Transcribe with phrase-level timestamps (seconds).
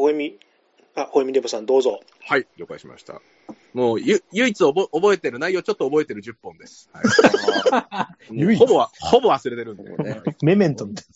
[0.00, 0.38] ゃあ、ほえみ、
[0.94, 2.00] あ、ほえみデブさんどうぞ。
[2.22, 3.20] はい、了解しました。
[3.72, 6.90] もう、ゆ、唯一覚覚えてる内容、ちょっと覚えてる10本です。
[6.92, 7.02] は
[8.30, 9.88] い、 ほぼは、ほぼ忘れてるんで。
[9.88, 11.06] もうね、メメントみたい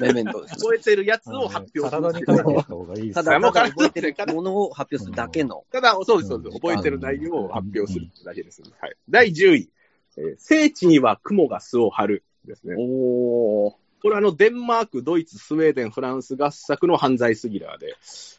[0.00, 0.56] メメントです。
[0.56, 1.40] 覚えてるやつな。
[1.40, 3.40] を発表す体にる書いておいた方がいいですたね。
[3.40, 5.64] だ、覚えてるものを発表するだけの。
[5.70, 6.54] ただ、そうです、そうです。
[6.54, 8.62] 覚えてる内容を発表するだけです。
[8.80, 8.96] はい。
[9.08, 9.70] 第10位、
[10.16, 12.74] えー聖地には雲が巣を張るですね。
[12.78, 13.79] おー。
[14.00, 17.96] これはあの、デンマーク、ドイツ、スウェーデン、フランス合作の犯罪スリラーで、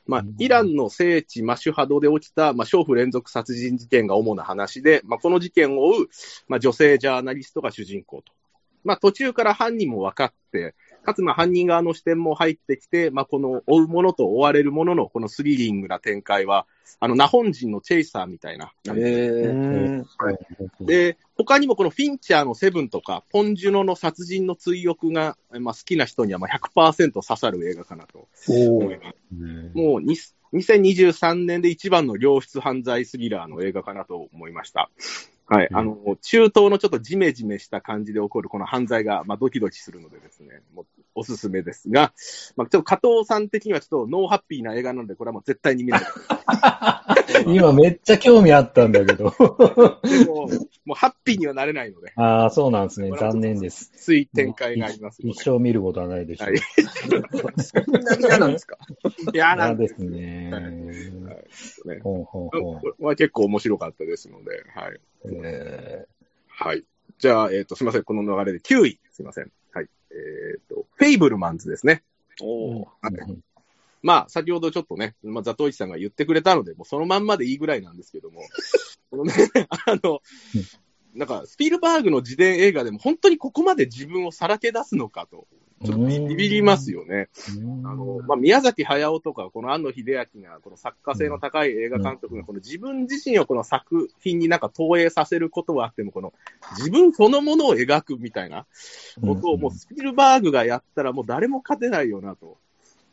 [0.07, 6.09] まあ、イランの聖地マシュハドで起きた、まあ、娼婦連続殺人事件が主な話で、まあ、この事件を追う、
[6.47, 8.33] まあ、女性ジャーナリストが主人公と。
[8.83, 16.67] まあ、途中から犯人も分かって、かつ、まあ、犯人側の視点も入ってきて、まあ、この追うものと追われるものの、このスリリングな展開は、
[16.99, 18.73] あの、ナホン人のチェイサーみたいな。
[18.85, 20.03] えうー。
[20.03, 20.05] ん
[20.85, 29.17] で、他にもこのフィンチャーのセブンとか、ポンジュノの殺人の追憶が、まあ、好きな人にはまあ100%刺さる映画かなとお思います。
[29.35, 30.17] ーもうに
[30.53, 34.89] 2023年で一番の良質犯罪スリラーの映画かなと思いました。
[35.51, 35.67] はい。
[35.69, 42.13] うんあの、中東のちょっとジメジメした感じで起こるこの犯罪が、まあ、ドキドキするのでですね、もうおすすめですが、
[42.55, 46.01] まあ、ちょっと加藤さん的にはちょっとノーハッピーな映画なので、これはもう絶対に見ない。
[47.47, 49.29] 今めっちゃ興味あったんだけど。
[50.03, 50.47] でも、
[50.85, 53.11] もうハッピーにはなれないので、ああ、そうなんですね。
[53.17, 53.91] 残念です。
[53.95, 56.49] つい展開がありますので一生見ることはないでしょう。
[56.49, 58.77] はいそんな嫌なんですか？
[59.33, 60.51] いや、な嫌でんですすね。
[61.85, 61.99] ね。
[62.01, 64.99] ほうほうほうこれは結構面白かったですので、はい。
[65.43, 66.05] え
[66.47, 66.83] はい。
[67.19, 68.03] じゃあ、えっ、と、すみません。
[68.03, 68.99] この流れで9位。
[69.11, 69.51] すみません。
[69.73, 69.87] はい。
[70.11, 72.03] えっ、と、フェイブルマンズですね。
[72.41, 72.85] おー。
[73.03, 73.37] ー
[74.03, 78.41] まあ、先ほどちょっとね、まあ、ザトウイチさんが言ってくれたので、もうそのまんまでいいぐらいなんですけども、
[79.11, 79.33] このね、
[79.69, 80.21] あの、
[81.13, 85.47] なんか、スピルバーグの自伝映画でも本当にここまで自分をさらけ出すのかと、
[85.83, 87.29] ちょっとビビりますよね。
[87.83, 90.05] あの、まあ、宮崎駿とか、この庵野秀
[90.35, 96.33] 明が、この作家性の高い映画監督が、この自分自身をこの作品になんか投影させることはあっても、この
[96.77, 98.67] 自分そのものを描くみたいな
[99.21, 102.57] ことをもうスピルバーグがやったらもう誰も勝てないよなと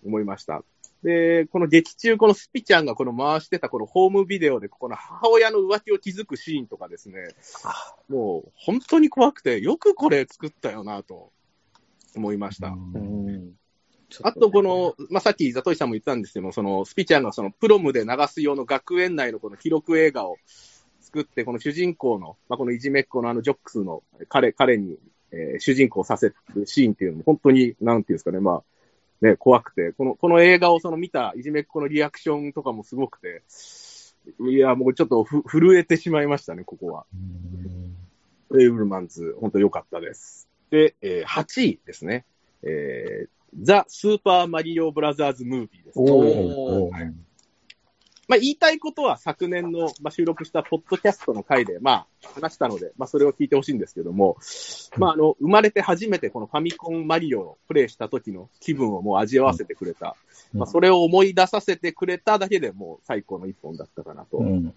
[0.04, 0.62] 思いました。
[1.02, 7.28] で、この劇中、このスピちゃんがこの回してたこのホームビデオで、ここの母親の浮気を気づくシーンとかですね、
[8.08, 11.30] もう本当に怖くて、よくこれ作ったよなと
[12.16, 12.68] 思いました。
[12.68, 13.52] うん。
[14.22, 20.36] あと、この、まあ、さっき、ザトイさんも言ったんですけども、その、スピちゃんがその、プロムで流す用の学園内のこの記録映画を
[21.00, 24.96] 作って、この主人公の、まあ、このいじめっ子のあの、ジョックスの彼、彼に、
[25.30, 28.62] えー主人公をさせるシーンっていうのも、本当に、なんていうんですかね、まあ、
[29.20, 33.42] ね、怖くて、この、この映画をその見たいじめっ子のリアクションとかもすごくて、
[34.40, 37.06] いや、もうちょっとふ震えてしまいましたね、ここは。
[38.50, 40.48] ウェイブルマンズ、本当良かったです。
[40.70, 42.24] で、えー8位ですね。
[42.62, 43.28] えー
[43.60, 45.98] ザ・スーパーマリオブラザーズ・ムービーです。
[45.98, 47.12] おー
[48.28, 54.36] まあ、言いたいことは昨年の、まあ、収録したポッドキャストの回で、まあ、話したので、まあ、それを聞いてほしいんですけども、
[54.98, 60.14] まあ、あの、生まれて初めてこのファミコンマリオをプレイした時の気分をもう味わわせてくれた。
[60.52, 64.38] うんまあ、それを思い出させてくれただけでもう最高の一本だったかなと。
[64.38, 64.74] うん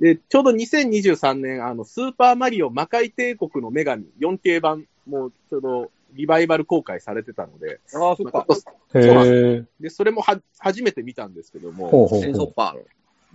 [0.00, 8.46] で、ちょうど2023年、あの、スーパーマリオ魔界帝国の女神 4K 版もちょうどリバイバル公開されてたので、ああ、そっか。
[8.94, 9.64] へえ。
[9.80, 12.76] で、それもは初めて見たんですけども、ほうほうセンソほッパ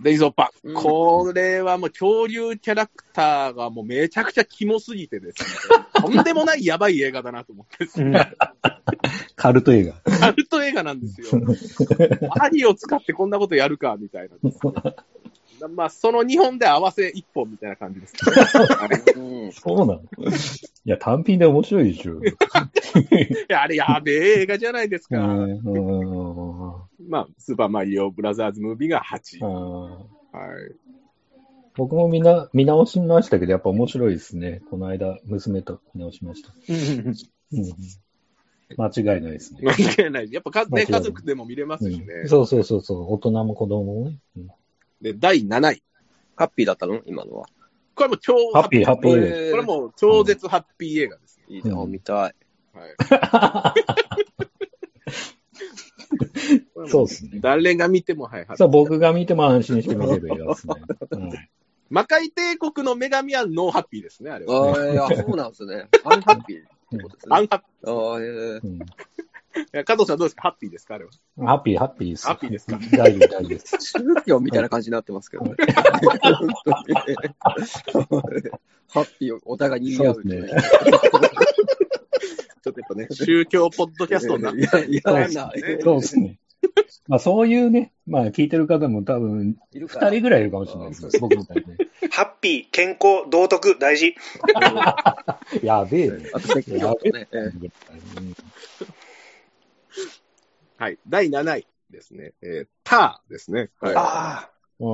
[0.00, 0.68] デイゾーパン。
[0.68, 5.48] うんこれはもう恐竜キャラクターがもうめちゃくちゃキモすぎてですね、
[6.00, 8.32] とんでもないやばい映画だなと思ってですね、
[9.34, 9.94] カルト映画。
[10.18, 11.28] カルト映画なんですよ。
[12.36, 14.50] マリオ使ってこんなことやるか、みたいな。
[15.66, 18.14] まあ、その2本で合わせ1本みたいな感じです。
[19.60, 20.02] そうなの
[20.84, 22.20] いや、単品で面白いでしょ。
[22.22, 22.28] い
[23.48, 25.16] や、あれやべえ映画じゃないですか。
[27.08, 29.42] まあ、スーパーマリオブラザーズムービーが8位。
[29.42, 30.72] あはい。
[30.72, 30.74] ー
[31.76, 34.62] 僕も見な見直しましたけど、やっぱ面白いですね。
[34.68, 36.52] この間、娘と見直しました。
[37.52, 37.64] うん
[38.76, 39.60] 間違いないですね。
[39.62, 39.72] 間
[40.04, 40.30] 違いない。
[40.30, 42.04] やっぱか、ね、家族でも見れますしね。
[42.22, 44.18] うんそうそうそうそう、大人も子供もね。
[44.36, 44.48] うん
[45.00, 45.82] で、第7位。
[46.36, 47.00] ハッピーだったの？
[47.06, 47.46] 今のは。
[47.94, 51.44] これもう超ハッピーハッピーえこれもう超絶ハッピー映画ですね。
[51.48, 51.70] いいね。
[51.70, 52.16] うん見たい。
[52.16, 52.34] はい。
[56.88, 57.40] そうですね。
[57.40, 60.74] 誰が見ても、はい、そう、僕が見ても安心して見れる映画ですね。
[61.10, 61.30] うん
[61.90, 64.98] 魔界帝国の女神はノーハッピーですね、あれは、ね。
[64.98, 65.88] ああ、いや、そうなんですね。
[66.04, 67.34] アンハッピーってことですね。
[67.34, 69.17] アンハッピああ、ええ
[69.84, 70.42] 加藤さんどうですか？
[70.42, 70.94] ハッピーですか？
[70.94, 71.10] あれは。
[71.46, 72.26] ハッピー、ハッピーです。
[72.26, 72.78] ハッピーですか？
[72.96, 73.78] 大丈夫、大丈夫です。
[73.80, 75.54] 宗教みたいな感じになってますけどね。
[78.90, 80.48] ハッピーをお互いに言い合ううね。
[82.62, 85.52] ちょっとやっぱね、宗教ポッドキャストになっていや、いや、な
[85.82, 86.38] そうですね。
[87.06, 91.10] まあそういうね、まあ聞いてる方も多分、二人ぐらいいるかもしれないですよ。
[91.20, 91.76] 僕みたいにね。
[92.10, 94.14] ハッピー、健康、道徳、大事。
[95.62, 96.30] やべえね。
[96.34, 96.64] あとね。
[96.66, 96.74] え
[97.32, 97.62] えうん
[100.78, 100.98] はい。
[101.08, 102.34] 第7位ですね。
[102.40, 103.70] えー、ターですね。
[103.80, 103.94] はい。
[103.96, 104.86] あうん。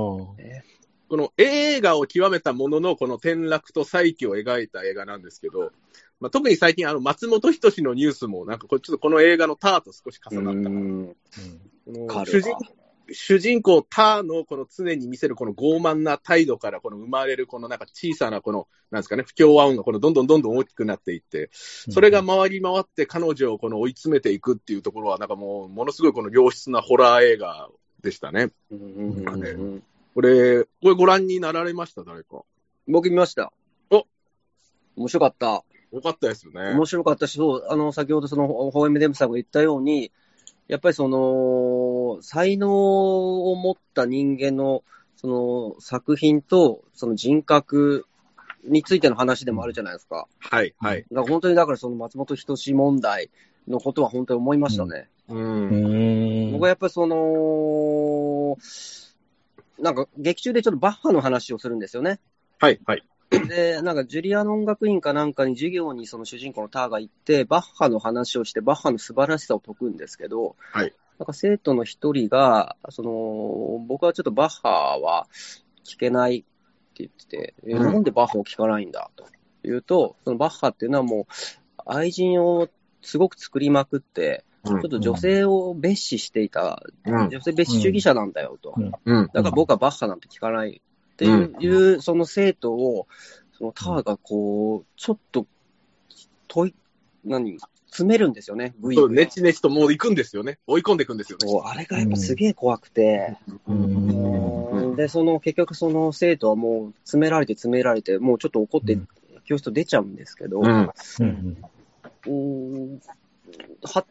[1.10, 5.72] この映画を極めたものの、この転落と再起を描いた映画なんですけど、
[6.20, 10.70] まあ、特に最近、あの、松本人志のニュースも、なんかこれちょっとこの映画のターと少し重なったかな。
[10.70, 11.16] うん
[11.84, 12.56] このカル主人
[13.12, 27.68] 主人公ターのこの常に見せるこの傲慢な態度からこの生まれるこのなんか小さなこの、なんですかね、不協和音がこのどんどんどんどん大きくなっていって、それが回り回って彼女をこの追い詰めていくっていうところはなんかもうものすごいこの良質なホラー映画
[28.02, 28.50] でしたね。
[28.70, 29.82] うんうんうんうん
[30.14, 32.04] これ、これご覧になられました？
[32.04, 32.42] 誰か。
[32.86, 33.52] 僕見ました。
[33.90, 34.06] お
[34.94, 35.64] 面白かった。
[35.92, 36.70] よかったですよね。
[36.70, 40.12] 面白かったし、そう、あの、先ほどその、ホエムデムさんが言ったように、
[40.68, 44.82] やっぱりその、才能を持った人間の、
[45.16, 48.06] その、作品と、その人格
[48.64, 50.26] についての話でもあるじゃないですか。
[50.38, 51.02] はい、はい。
[51.02, 53.30] だから本当に、だからその松本人志問題
[53.68, 55.08] のことは本当に思いましたね。
[55.28, 55.34] う。
[55.34, 56.52] うんん。
[56.52, 58.56] 僕はやっぱりその、
[59.78, 62.20] なんか劇中でちょっとバッハの話をするんですよね。
[62.58, 63.04] はい、はい。
[63.40, 70.92] で、なんかジュリアの音楽院かなんかに授業にその主人公のターが行って、バッハの話をして、バッハの素晴らしさを説くんですけど、はい。
[71.18, 75.28] なんか生徒の一人が、その、僕はちょっとバッハは
[75.84, 76.46] 聞けないって
[76.98, 77.82] 言ってて、えうん。
[77.82, 79.10] なんでバッハを聞かないんだ？
[79.16, 79.26] と
[79.62, 81.24] 言うと、そのバッハっていうのはもう、
[81.86, 82.68] 愛人を
[83.02, 87.28] すごく作りまくって、ちちょっと女性を蔑視していた、うん。
[87.28, 88.74] 女性蔑視主義者なんだよと。
[88.76, 88.92] うん。
[89.04, 89.26] うん。
[89.26, 90.80] だから僕はバッハなんて聞かない
[91.14, 93.06] っていう、いうその生徒を、
[93.56, 95.46] そのターがこう、ちょっと、
[96.48, 96.74] 問い、
[97.24, 100.58] 何、詰めるんですよね、V そう、ねちねちともう行くんですよね。
[100.66, 101.46] 追い込んでいくんですよね。
[101.64, 103.36] あれがやっぱすげえ怖くて、
[103.68, 103.84] うん
[104.70, 109.08] うんで、その結局その生徒はもう詰められて詰められて、もうちょっと怒ってうん
[109.44, 110.90] 教室を出ちゃうんですけど、うん。
[111.20, 111.56] うん。
[112.26, 113.00] うん
[113.82, 114.04] は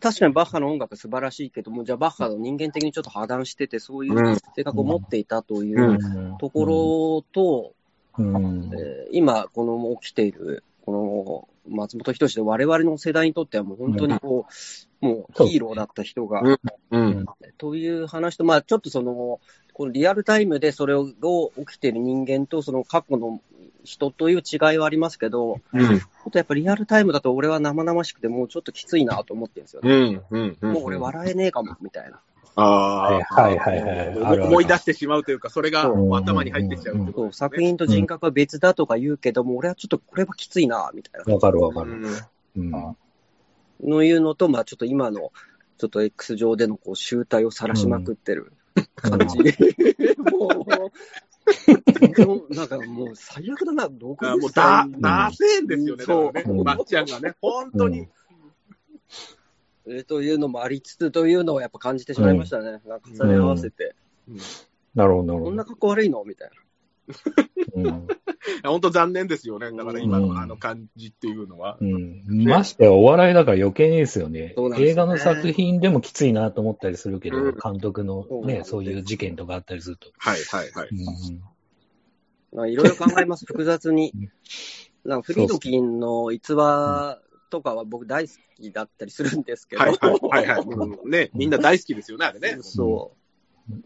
[0.00, 5.94] 確かにバッハの音楽素晴らしいけども、じゃあバッハの人間的にちょっと破談してて、そういう性格を持っていたというう
[6.34, 6.38] ん。
[6.38, 7.74] ところと、
[9.12, 14.46] 今、この起きている、この松本人志で我々の世代にとってはもう本当にこ
[15.02, 16.42] う、もうヒーローだった人が。
[17.58, 19.40] という話と、まあちょっとその、
[19.80, 21.14] このリアルタイムでそれを起
[21.64, 23.40] きている人間とその過去の
[23.82, 25.98] 人という違いはありますけど、うん。
[25.98, 30.10] ちょっとやっぱりリアルタイムだと俺は生々しくてもうちょっときついなと思ってるんですようね。
[30.10, 30.22] ん。
[30.28, 30.58] うん。
[30.60, 30.72] うん。
[30.74, 32.20] もう俺笑えねえかも、みたいな。
[32.56, 33.02] ああ。
[33.14, 41.32] はいはいはいはい思い出してしまうというか、それが頭に入ってきちゃうってことそう作品と人格は別だとか言うけども、俺はちょっとこれはきついな、みたいな。
[41.32, 41.92] わかるわかる。
[41.92, 42.06] うん
[42.56, 42.96] うん。
[43.90, 45.32] のいうのと、まあちょっと今の、
[45.78, 48.52] ちょっと X 上でのこう集大を晒しまくってる
[48.94, 49.38] 感じ。
[50.30, 50.48] も
[52.48, 56.44] う、なんかもう最悪だな、あ60もうだ歳、ダセーんですよね、だそうね。
[56.46, 58.08] うんまっちゃんがね、本当に。
[59.86, 62.70] えーというのもありつつというのをやっぱ感じてしまいましたね。
[62.70, 63.96] なんか重ね合わせて。
[64.94, 65.44] なるほど、なるほど。
[65.46, 66.22] こんな格好悪いの？
[66.24, 66.50] みたい
[67.74, 68.08] うん
[68.64, 69.70] 本当残念ですよね。
[69.72, 71.76] だから今うんのあの感じっていうのは。
[71.80, 72.24] うん。
[72.46, 74.54] ましてやお笑いだから余計にですよね。
[74.56, 80.08] ね映画の作品でもきついなと思ったりするけど、うん監督のね、そうそういう事件とかあったりすると。
[80.18, 80.88] はいはいはい。
[80.90, 82.66] うんな。
[82.66, 84.30] いろいろ考えます、 複雑にうん。
[85.10, 89.82] なんかフリードキンの逸話とかは僕大好きだったりするんですけど。
[89.82, 90.62] はいはいはいはい。
[90.62, 92.58] うんね、みんな大好きですよね、あれね。
[92.60, 93.19] そう。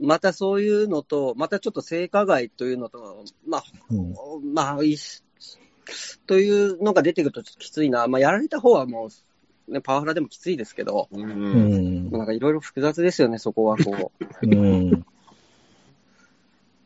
[0.00, 5.22] またそういうのと、またちょっと性加害というのと、まあ、うんまあ、いいし
[6.26, 8.06] というのが出てくるとちょっときついな。
[8.06, 9.08] まあ、やられた方はも
[9.68, 11.20] う、ね、パワハラでもきついですけど、う。
[11.20, 12.10] うんん。
[12.10, 14.24] なんかいろいろ複雑ですよね、そこはこう。
[14.46, 15.06] うん。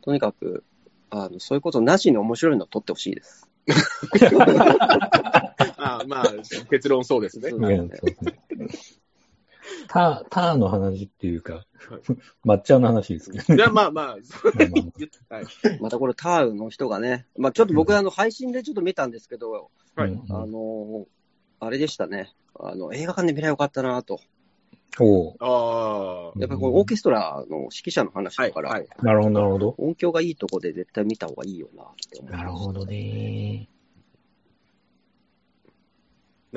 [0.03, 0.65] とにかく、
[1.11, 3.49] あの、そういうことなしに面白いのを撮ってほしいです。
[5.77, 6.33] あまあ、
[6.71, 7.51] 結論そうですね。
[9.89, 11.67] ター、ターの話っていうか、
[12.45, 14.17] 抹茶の話ですけどいや、まあまあ、まあま
[15.37, 15.47] はい。
[15.81, 21.07] またこれターウの人がね、まあちょっと僕あの配信でちょっと見たんですけど、はいうんあの
[21.61, 22.33] あれでしたね。
[22.59, 24.21] あの、映画館で見ればよかったなと。
[25.01, 28.89] おうあやっぱりこのオーケストラの指揮者の話だから、はい。
[29.03, 29.75] なるほど、なるほど。
[29.79, 33.69] 音響がいいとこで絶対見た方がいいよなって思いましたなるほどね。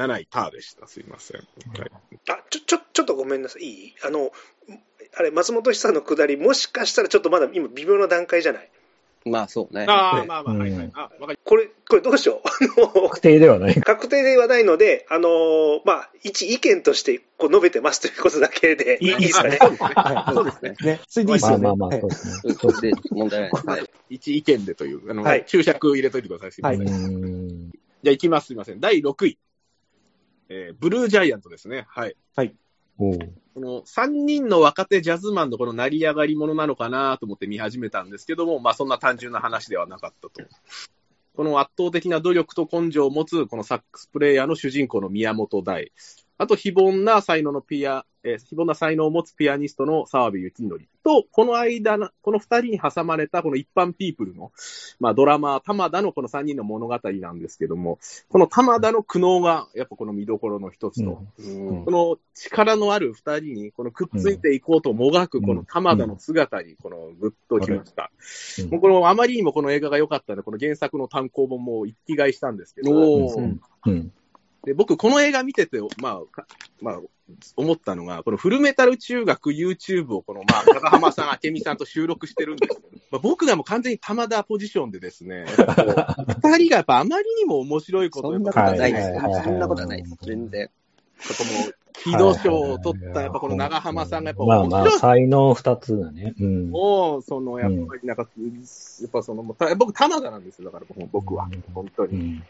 [0.07, 0.87] 7位、ターでした。
[0.87, 1.37] すいません。
[1.37, 1.43] は
[1.85, 1.91] い。
[2.29, 3.63] あ、ちょ、ちょ、ちょっとごめんなさい。
[3.63, 3.93] いい？
[4.03, 4.31] あの、
[5.15, 8.69] あれ、松本久さんのくだり、もしかしたらちょっとまだ今微妙な段階じゃない？
[9.23, 9.85] まあそうね。
[9.87, 10.91] ああ、まあまあ、うんはいはい。
[10.95, 12.47] あ、わかりこれ、これどうしよう？
[12.47, 13.75] あの、確定ではない。
[13.75, 19.59] 確定ではないので、あのーまあ、一意見としてこう述べてますということだけでいいいいですかね。
[20.33, 20.75] そうですね。
[20.81, 21.01] ね。
[21.07, 21.63] それでいすよね。
[21.65, 22.33] まあまあまあ、はいそうですね。
[22.45, 23.67] うんそれで問題ないです。
[23.67, 23.89] はい。
[24.09, 26.51] 一意見でという、あの、はい注釈入れといてください。
[26.51, 26.81] すいません。
[26.81, 26.87] うー
[27.67, 27.71] ん。
[27.71, 27.77] じゃ
[28.07, 28.47] あ行きます。
[28.47, 28.79] すいません。
[28.79, 29.37] 第6位。
[30.51, 31.85] えーブルージャイアントですね。
[31.87, 32.15] はい。
[32.97, 33.17] おう
[33.53, 40.41] この3人の若手ジャズマンのこの成り上がりものなのかなと思って見始めたんですけども、まあそんな単純な話ではなかったと。
[41.35, 45.91] この圧倒的な努力と根性を持つこのサックスプレイヤーの主人公の宮本大。
[46.41, 54.51] あと、非凡な才能のピア、えー非凡な才能を持つピアニストの澤部幸則と、この間の、この二人に挟まれたこの一般ピープルの、
[54.99, 61.85] まあドラマー、玉田のこの三人の物語なんですけども、この玉田の苦悩がやっぱこの見どころの一つと、うん。
[61.85, 68.09] この力のある二人に、このくっついていこうともがく、この玉田の姿に、このぐっときました。
[68.63, 68.69] うん。
[68.71, 72.91] もうこのあまりにもこの映画が良かったので、この原作の単行本も一気買いしたんですけど、
[73.85, 74.11] うん。
[74.63, 74.69] うん。
[74.69, 76.45] で僕、この映画見てて、まあ、か
[76.81, 76.99] まあ、
[77.55, 89.13] 思ったのが、このフルメタル中学 YouTube をこの、まあ、高浜さん、明美さんと収録してるんですけど、まあ、僕がもう完全に玉田ポジションでですね、二人がやっぱあまりにも面白いことをそんなことはないです
[89.43, 90.17] そんなことはないです。
[90.23, 90.67] 全然。
[90.67, 91.33] こ
[91.67, 94.99] の、キード賞を取った、やっぱこの長浜さんがやっぱまあまあ、面白い。
[94.99, 96.33] 才能二つだね。
[96.39, 96.69] うん。
[96.71, 101.47] もう、その、やっぱりなんか、やっぱその、僕、玉田なんですよ、だから僕は。
[101.73, 102.11] 本当に。
[102.11, 102.39] だうん。
[102.39, 102.45] か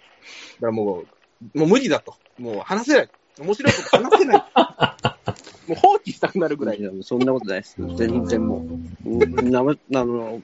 [0.61, 1.07] らもう、
[1.53, 2.15] もう無理だと。
[2.39, 3.09] もう話せない。
[3.39, 4.37] 面白いこと話せない。
[5.67, 6.79] もう放棄したくなるぐらい。
[6.79, 7.75] いやそんなことないです。
[7.97, 8.65] 全然も
[9.05, 9.13] うう。
[9.23, 10.41] うんなま、あの、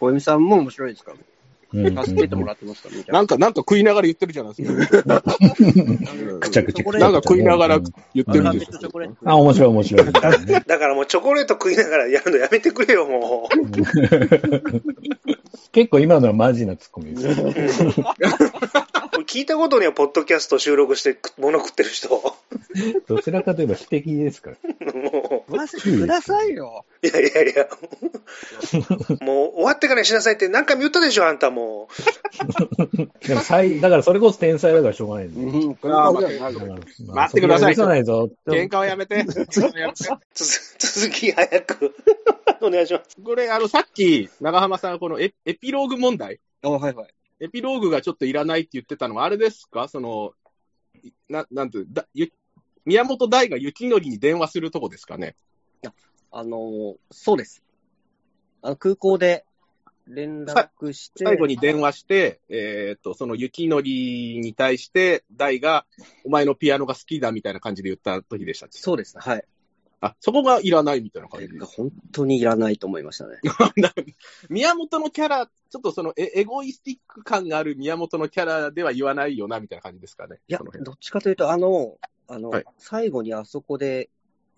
[0.00, 1.12] 小泉さんも面白いですか？
[1.74, 1.90] ら。
[1.90, 1.96] ん。
[2.04, 2.88] 助けてもらってますか？
[2.90, 5.04] ら、めちゃなんか、なんか食いながら言ってるじゃないですか。
[6.98, 7.78] なんか食いながら
[8.14, 8.90] 言ってるんですよ。
[9.24, 10.06] あ、面白い面白い。
[10.12, 10.30] だか
[10.88, 13.54] らもうチョコレート食いながらやるのやめてくれよ、もう。
[15.72, 17.90] 結構今のはマジなツッコミです。
[19.28, 22.34] 聞いたことには、ポッドキャスト収録してく物食ってる人。
[23.06, 24.92] どちらかといえば指摘ですから。
[24.94, 26.86] も食わせてくださいよ。
[27.02, 27.68] う、いやいやいや。
[29.20, 31.90] もう終わってからにしなさいって何回も言ったでしょ、あんたも
[33.28, 35.66] でも才、だからそれこそ天才だからしょうがないんだよ。
[35.66, 38.30] うん、これは待ってくださいさないぞ。
[38.46, 39.26] 喧嘩はやめて。
[39.50, 41.94] 続き早く。
[42.62, 43.16] お願いします。
[43.22, 47.08] これ、あの、さっき、長浜さんがこのエエピローグ問題あ、はいはい。
[47.40, 49.88] エピローグがちょっといらないって言ってたのは、あれですか？
[49.88, 50.32] その、
[51.02, 52.32] いななんていうだゆ
[52.84, 55.36] 宮本大が雪のりに電話するとこですかね？
[56.30, 57.62] あの、そうです。
[58.62, 59.44] あの空港で
[60.06, 65.86] 連絡して、最後に電話して、えーっと、その雪のりに対して、大が、
[66.24, 69.18] お前のピアノが好きだみたいな感じで言った時でしたそうです。
[69.18, 69.44] はい。
[70.00, 71.48] あ、そこがいらないみたいな感じ？
[71.48, 71.64] で。
[71.64, 73.38] 本当にいらないと思いましたね。
[74.48, 80.38] 宮本のキャラ、ちょっとそのエエゴイスティック感がある宮本のキャラでは言わないよな、みたいな感じですかね？
[80.48, 84.10] いやどっちかというと、あの、あの、はい最後にあそこで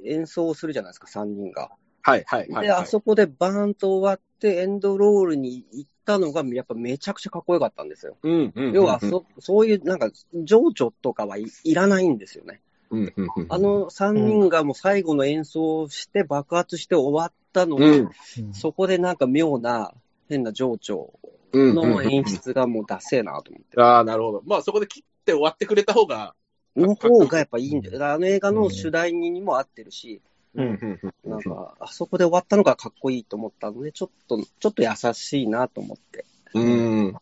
[0.05, 1.71] 演奏をするじゃないですか、3人が。
[2.03, 2.67] はい、はい、はい。
[2.67, 8.17] で、あそこでバーンと終わって、エンドロールに行ったのが、やっぱめちゃくちゃかっこよかったんですよ。
[8.23, 8.73] うん、うん。
[8.73, 12.63] 要はそ、そういう、なんか、情緒とかはい、いらないんですよね。
[12.91, 13.47] うん、うん、うん。
[13.49, 19.93] あ、の3人がもう最後の演奏をして爆発して終わったのに、うん、そこでなんか妙な
[20.29, 21.13] 変な情緒
[21.53, 21.75] うん。
[21.75, 23.81] の演出がもうダセえなと思って。
[23.81, 24.43] ああ、なるほど。
[24.47, 26.35] まあ、そこで切って終わってくれた方が、
[26.77, 28.13] の方がやっぱいいんだよ。
[28.13, 30.21] あの映画の主題にも合ってるし、
[30.55, 31.01] うん。
[31.25, 36.25] なんか、あそこで終わったのがかっこいいと思ったので、ちょっと、ちょっと優しいなと思って。
[36.55, 37.15] うん。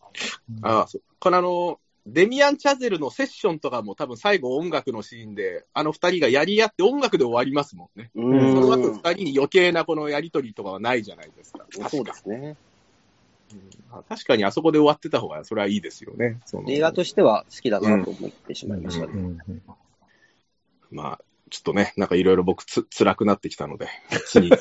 [0.63, 1.03] ああ、そう。
[1.19, 1.81] このあの、
[2.13, 8.11] デミアン・チャゼルのセッションとかも多分最後音楽のシーンで、あの二人がやり合って音楽で終わりますもんね。
[8.15, 8.93] うその後ん。
[8.95, 11.67] 二人に余計なこのやりとりとかはないじゃないですか。
[11.89, 12.57] そうですね。
[13.91, 16.41] あ確かにあそこで終わってた方がそれはいいですよね。
[16.67, 19.07] 映画としては好きだなと思ってしまいました
[20.91, 23.89] まあ、ちょっとね、なんかいろいろ僕つ辛くなってきたので、
[24.27, 24.51] 次。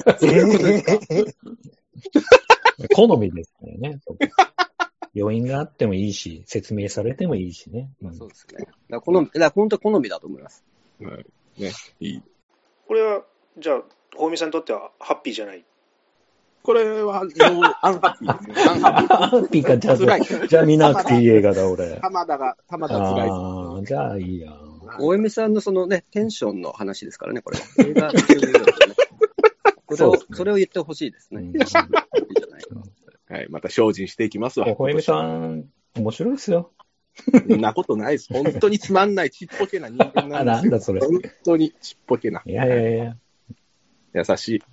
[2.94, 4.00] 好みですからね。
[5.20, 7.90] 余韻があってもいいし、説明されてもいいしね。
[8.02, 8.66] まあそうですね。
[8.66, 10.64] だから好み、だから本当好みだと思います。
[11.02, 11.26] はい
[11.62, 12.22] ね、いい。
[12.88, 13.24] これは、
[13.58, 13.82] じゃあ、
[14.18, 15.66] 大見さんにとってはハッピーじゃない？
[16.64, 18.56] これは、アンハッピーですね。
[18.68, 19.64] アンハッピー。
[19.64, 21.96] か、じゃあ、じゃあ見なくていい映画だ、俺。
[22.02, 24.52] 玉田が、玉田辛いああ、じゃあいいや。
[25.00, 27.66] 大江さんのそのね、テンションの話ですからね、これは。
[27.86, 28.20] 映画ね
[29.90, 31.42] それをそれを言ってほしいですね。
[31.42, 32.08] うんいいじゃないか
[33.30, 34.66] はい、また精進していきますわ。
[34.76, 35.66] ほえみさん、
[35.96, 36.72] 面白いですよ。
[37.48, 38.28] そんなことないです。
[38.32, 40.62] 本当につまんないちっぽけな人間あ、なですよ。
[40.62, 41.00] なんんだそれ。
[41.02, 42.42] 本当にちっぽけな。
[42.46, 43.18] いやいやいや。
[44.14, 44.60] 優しい。
[44.60, 44.68] 加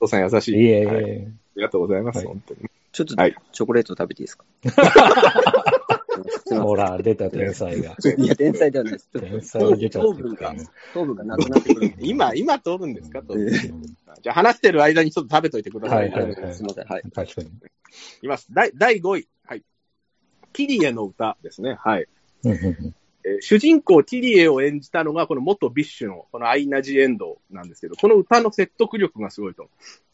[0.00, 0.56] 藤さん優しい。
[0.60, 1.28] いえいはいあえ。
[1.56, 2.60] りがとうございます、はい本当に。
[2.92, 4.44] ちょっと、はいチョコレート食べていいですか？
[6.62, 7.96] ほら、出た天才が。
[8.18, 9.08] いや、天才ではないです。
[9.12, 10.54] ちょっ天才が出ちゃ糖分が
[10.94, 11.96] 糖分がなくなってくるんで。
[12.06, 13.22] 今、今取るんですか？
[13.22, 13.34] と。
[13.38, 16.10] えじゃあ話してる間にちょっと食べといてください。
[16.10, 16.84] はいはいはいすみません。
[16.86, 17.02] はい。
[17.12, 17.50] 確かに。
[18.18, 18.46] いきます。
[18.50, 19.28] 第第5位。
[19.46, 19.62] はい。
[20.52, 21.74] キリエの歌ですね。
[21.74, 22.08] はい。
[22.44, 22.92] えー
[23.40, 29.70] 主人公キリエを演じたのが、この元ビッシュの、このアイナ・ジ・エンドなんですけど、この歌の説得力がすごいと。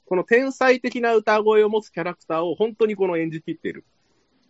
[0.06, 3.84] この天才的な歌声を持つキャラクターを本当にこの演じきっている。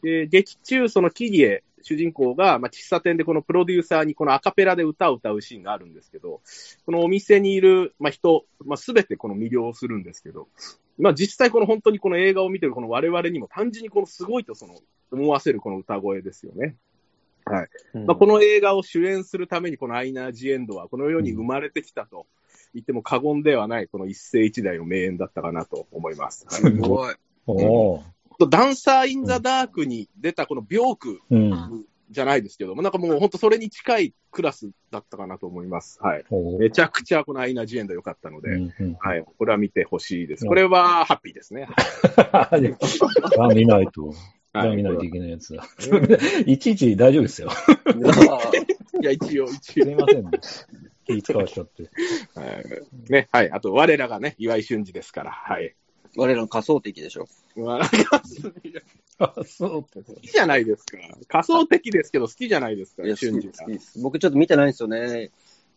[0.02, 6.40] で、劇中、そのキリエ、主人公が、まあ、喫茶店でこのプロデューサーにこのアカペラで歌を歌うシーンがあるんですけど、
[6.87, 10.49] このお店にいる、まあ、人、まあ、すべてこの魅了するんですけど、
[11.00, 14.75] まあ、実際この本当にこの映画を見てるこの我々にも単純にこのすごいとその
[15.12, 16.76] 思わせるこの歌声ですよね。
[17.45, 17.69] はい。
[18.07, 22.26] まあ、この映画を主演するために、このアイナー・ジ・エンドは、この世に生まれてきたと
[22.75, 26.47] 言っても過言ではない、この一世一代の名演だったかなと思います。
[26.49, 27.14] はいすごい。
[27.47, 28.02] おー
[28.49, 30.97] ダンサー・イン・ザ・ダークに出たこのビョ。
[32.10, 35.98] じゃないですけども、なんかもう本当それに近いクラスだったかなと思います。
[36.02, 36.24] はい。
[36.58, 39.24] めちゃくちゃこのアイナ・ジ・エンド良かったので、うんうんはい。
[39.38, 40.44] これは見てほしいです。
[40.44, 41.68] これはハッピーですね。
[42.32, 42.50] あ、
[43.54, 44.12] 見ないと。
[44.52, 44.76] あはい。
[44.76, 45.64] 見ないといけないやつだ。
[46.46, 47.50] いちいち大丈夫ですよ。
[49.00, 49.48] いや、一応、一応。
[49.48, 50.30] すいませんね。
[51.06, 51.84] 気使わしちゃって。
[52.34, 53.50] はいね、はい。
[53.52, 55.74] あと、我らがね、岩井俊二ですから、はい。
[56.16, 57.28] 我らの仮想的でしょ。
[57.56, 58.22] まあなんか
[59.20, 59.82] あ、そう。
[59.82, 60.98] 好きじゃないですか。
[61.28, 64.00] 仮想的ですけど好きじゃないですかいや、、俊二が好きです。
[64.00, 65.30] 僕ちょっと見てないんですよね。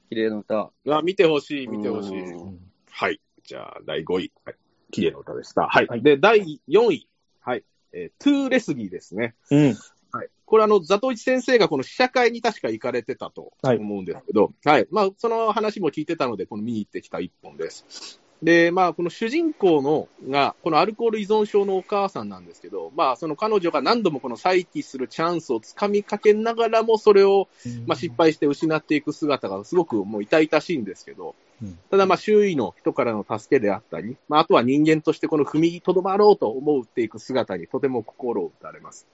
[0.09, 0.71] 綺麗な歌。
[0.85, 2.19] まあ見てほしい、見てほしい。
[2.21, 2.59] うん
[2.95, 3.19] はい。
[3.43, 4.31] じゃあ、第5位。
[4.45, 4.55] はい。
[4.91, 5.67] 綺麗な歌でした。
[5.67, 5.87] はい。
[5.87, 7.07] はいで、第4位。
[7.41, 7.63] はい。
[7.91, 9.35] えートゥーレスギーですね。
[9.49, 9.75] うん。
[10.11, 10.29] はい。
[10.45, 14.87] これあの、ザトイチ先生がこの試写会に確か行かれてたとはい思うんですけど、はい。
[14.91, 18.21] まあ、その話も聞いてたので、この見に行ってきた一本です。
[18.43, 27.47] で、まあ、この主人公のが、このアルコール依存症のお母さんなんですけど、まあ、その彼女が何度もこの再起するチャンスをつかみかけながらも、それを、
[27.87, 39.07] まあ、失敗して失っていく姿がすごくもう痛々しいんですけどうん、ただまあ周囲の人からの助けであったり、まあ、あとは人間としてこの踏みとどまろうと思っていく姿にとても心を打たれます。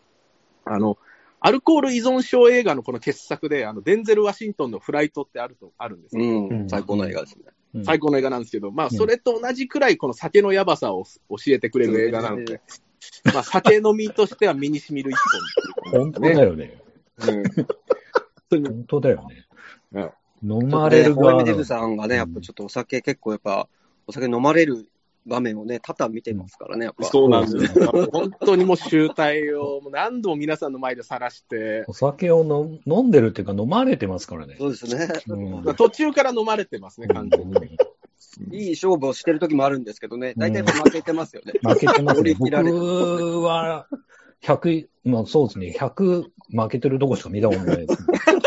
[0.66, 0.98] あの、
[1.42, 6.24] アルコール依存症映画のこの傑作で、あの、デンゼル・ワシントンのフライトってあると、あるんですよ。
[6.24, 7.46] うん、うん最高の映画ですね。
[7.74, 7.86] うん。
[7.86, 8.98] 最高の映画なんですけど、まあ、うん。
[8.98, 12.62] それと同じくらいこの酒のやばさを 教えてくれる映画なので、
[13.34, 15.18] まあ、酒飲みとしては身に染みる一
[15.92, 16.02] 本。
[16.12, 16.82] 本当だよね。
[18.52, 18.64] うん。
[18.64, 19.48] 本当だよね。
[19.94, 20.12] うん。
[20.42, 23.68] 飲まれる側のホエミデブさんがね、やっぱちょっとお酒結構やっぱ、
[24.08, 24.88] お酒飲まれる
[25.26, 27.04] 場面をね、多々見てますからね、やっぱ。
[27.06, 27.92] そうなんですよ。
[28.12, 34.56] 本当にもう集大を何度も皆さんの前で晒して、お酒を飲飲んでるっていうか飲まれてますからね。
[34.58, 35.08] そうですね。
[35.28, 37.56] うん途中から飲まれてますね、完全に。
[38.52, 41.54] いい勝負をしてる時もあるんですけどね、大体負けてますよね。
[41.62, 42.36] 負けてますね。
[42.38, 43.88] 僕は、
[44.42, 48.39] 100、まあそうですね、100負けてるとこしか見たことないですね。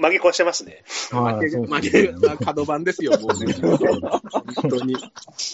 [0.00, 0.82] 負け越してますね。
[1.12, 3.52] ああ負け、そう負け、ですねまあ角番ですよ、もうね。
[4.56, 4.96] 本当に。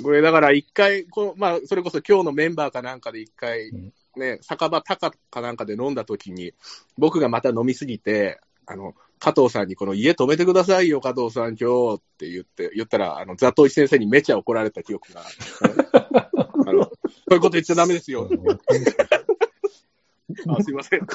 [0.03, 6.55] これだから一回、このまあ、それこそ今日のメンバーかなんかで一回うん、ね、酒場高かなんかで飲んだ時に、
[6.97, 15.23] 僕がまた飲みすぎて、あの、加藤さんにこの家止めてくださいよ、加藤さん今日って言って、言ったら、あの、ザトイ先生にめちゃ怒られた記憶が。
[16.67, 16.91] あの、そ
[17.31, 18.29] ういうこと言っちゃダメですよ。
[20.49, 21.07] あすいません。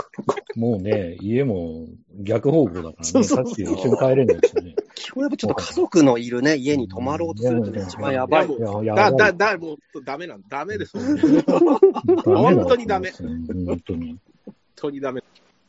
[0.56, 1.88] もうね、家も
[2.19, 4.76] 逆方向だからね、そうそうそうさっき一緒に帰れないですよね。
[4.95, 8.47] 基本やっぱちょっと家族のいるね、家に泊まろうとするとね、一番やばい。
[8.47, 9.38] いやいや、やだ、だ、ばい。
[9.38, 10.97] だ、もう、ダメなんダメです。
[10.97, 14.19] 本当にダメうん本当に。
[14.45, 15.21] 本当にダメ。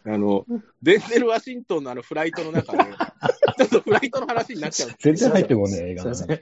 [0.05, 0.45] あの、
[0.83, 2.79] デンゼル・ワシントンのあのフライトの中で、
[3.59, 6.41] ちょっとフライトの話になっちゃう全然入ってこない映画だね。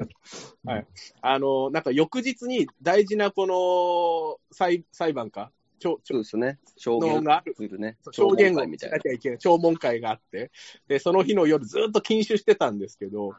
[1.20, 6.58] あの、なんか翌日に大事なこの裁裁判か、ちょちょそうですね。
[6.76, 7.78] 証言のがある。
[7.78, 7.96] ね。
[8.12, 9.00] 証言をしな。
[9.00, 10.52] きゃいけない、聴聞会があって、
[10.86, 13.34] で、その日の夜ずっと禁酒してたんですけど、うん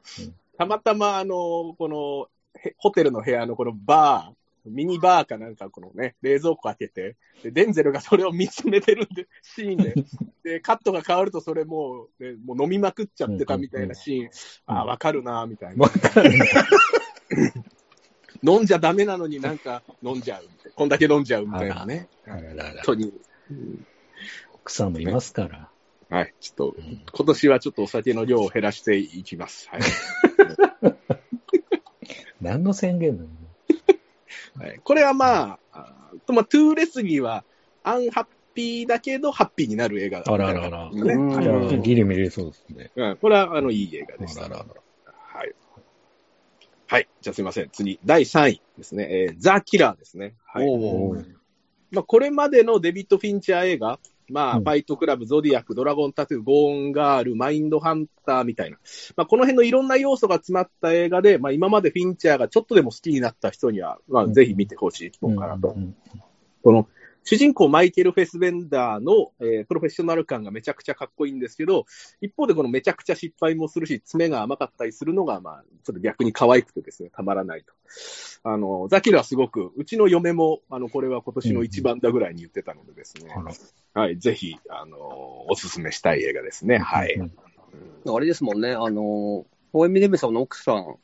[0.57, 2.27] たまたまあの、この、
[2.63, 9.95] へホテルの部屋のこのバー、ミニバーかなんかこのね、冷蔵庫開けて、で、デンゼルがそれを見つめてるんで、シーンで、
[10.43, 14.29] で、カットが変わるとそれもう、ね、もう飲みまくっちゃってたみたいなシーン、
[14.67, 15.83] ああ、わかるな、みたいな。
[15.83, 16.45] わかるね
[18.43, 20.43] 飲んじゃダメなのになんか飲んじゃう。
[20.75, 22.07] こんだけ飲んじゃうみたいなね。
[22.25, 23.13] あららら本当に。
[24.53, 25.69] 奥さんもいますから。
[26.09, 26.33] はい。
[26.39, 29.69] ちょっと、うん今年はちょっとお酒の量を減らしていきます。
[29.69, 29.81] はい。
[32.41, 33.29] 何の宣言なの？
[34.57, 37.43] はい、これはまあ、まあ、トゥーレスギーは、
[37.83, 42.91] アンハッピーだけど、ハッピーになる映画だあらららねうんじゃあ、ギリ見れそうですね。
[42.95, 44.45] うん、これは、あの、いい映画でした。
[44.45, 44.79] あらららはい。
[46.91, 47.07] はい。
[47.21, 47.69] じゃあすいません。
[47.71, 49.07] 次、第3位ですね。
[49.09, 50.35] えーザ・キラーですね。
[50.45, 50.67] はい。
[50.67, 51.25] おー
[51.91, 53.97] まあ、これまでのデビッド・フィンチャー映画、
[54.29, 58.77] まあ、うんファイトクラブ、ゾディアック、ドラゴンタトゥー、ゴーンガール、マインドハンターみたいな、
[59.15, 65.69] まあ、この辺のいろんな要素が詰まった映画で、まあ、今までフィンチャーがちょっとでも好きになった人には、まあ、うんぜひ見てほしい一本かなと。
[65.69, 65.95] うん
[66.61, 66.89] この、
[67.23, 71.85] 主人公マイケル・フェスベンダーの、えープロフェッショナル感がめちゃくちゃかっこいいんですけど、
[72.19, 77.73] 一方でこのめちゃくちゃ失敗もするし、爪が甘かったりするのが、まあ、ちょっと逆に可愛くてですね、たまらないと。
[78.43, 84.97] あの、ザキルはすごく、うちの嫁も、あの、これは今年の一番だぐらいに言ってたのでですね、あらはい、ぜひ、あの、
[85.47, 86.79] おすすめしたい映画ですね。
[86.79, 87.13] はい。
[87.13, 87.31] うん
[88.03, 90.95] あれですもんね、あの、ホエミデムさんの奥さん、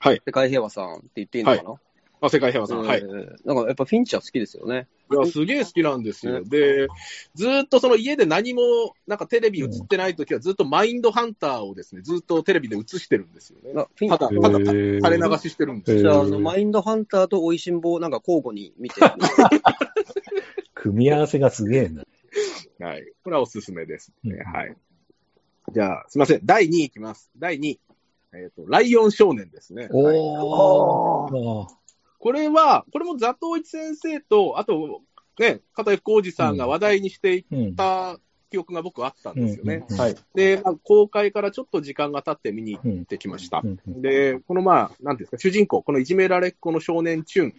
[0.00, 0.22] はい。
[0.24, 1.74] 世界平和さんって言っていいのかな、
[2.20, 3.00] あ、世界平和さん、はい。
[3.00, 4.88] いえーなんかやっぱフィンチャー好きですよね。
[5.14, 6.40] や、すげえ好きなんですよ。
[6.40, 6.88] ねで、
[7.34, 8.60] ずーっとその家で何も、
[9.06, 13.72] なんかテレビ映ってない時はずっとマインドハンターをですね、ずっとテレビで映してるんですよね。
[13.72, 15.98] なフィンただ、ただ、垂れ流ししてるんですよ。
[15.98, 19.00] じゃあ、の、マインドハンターと美味しん坊なんか交互に見て、
[20.74, 22.04] 組み合わせがすげえな。
[22.80, 23.04] はい。
[23.24, 24.34] これはおすすめですね。
[24.34, 24.76] うんはい。
[25.72, 26.40] じゃあ、すいません。
[26.44, 27.30] 第2位いきます。
[27.38, 27.80] 第2位。
[28.34, 29.88] えっ、と、ライオン少年ですね。
[29.88, 31.78] はいおー。
[32.18, 35.02] これは、これもザトウイチ先生と、あと、
[35.38, 37.76] ね、片井浩二さんが話題にしていうん。
[37.76, 38.18] た
[38.50, 39.84] 記憶が僕はあったんですよね。
[40.34, 43.62] で、まあ、公開からちょっと時間が経って見に行ってきました。
[43.62, 47.54] うんで、このまあ、なんていうんですか、主人公、このいじめられっ子の少年チュン、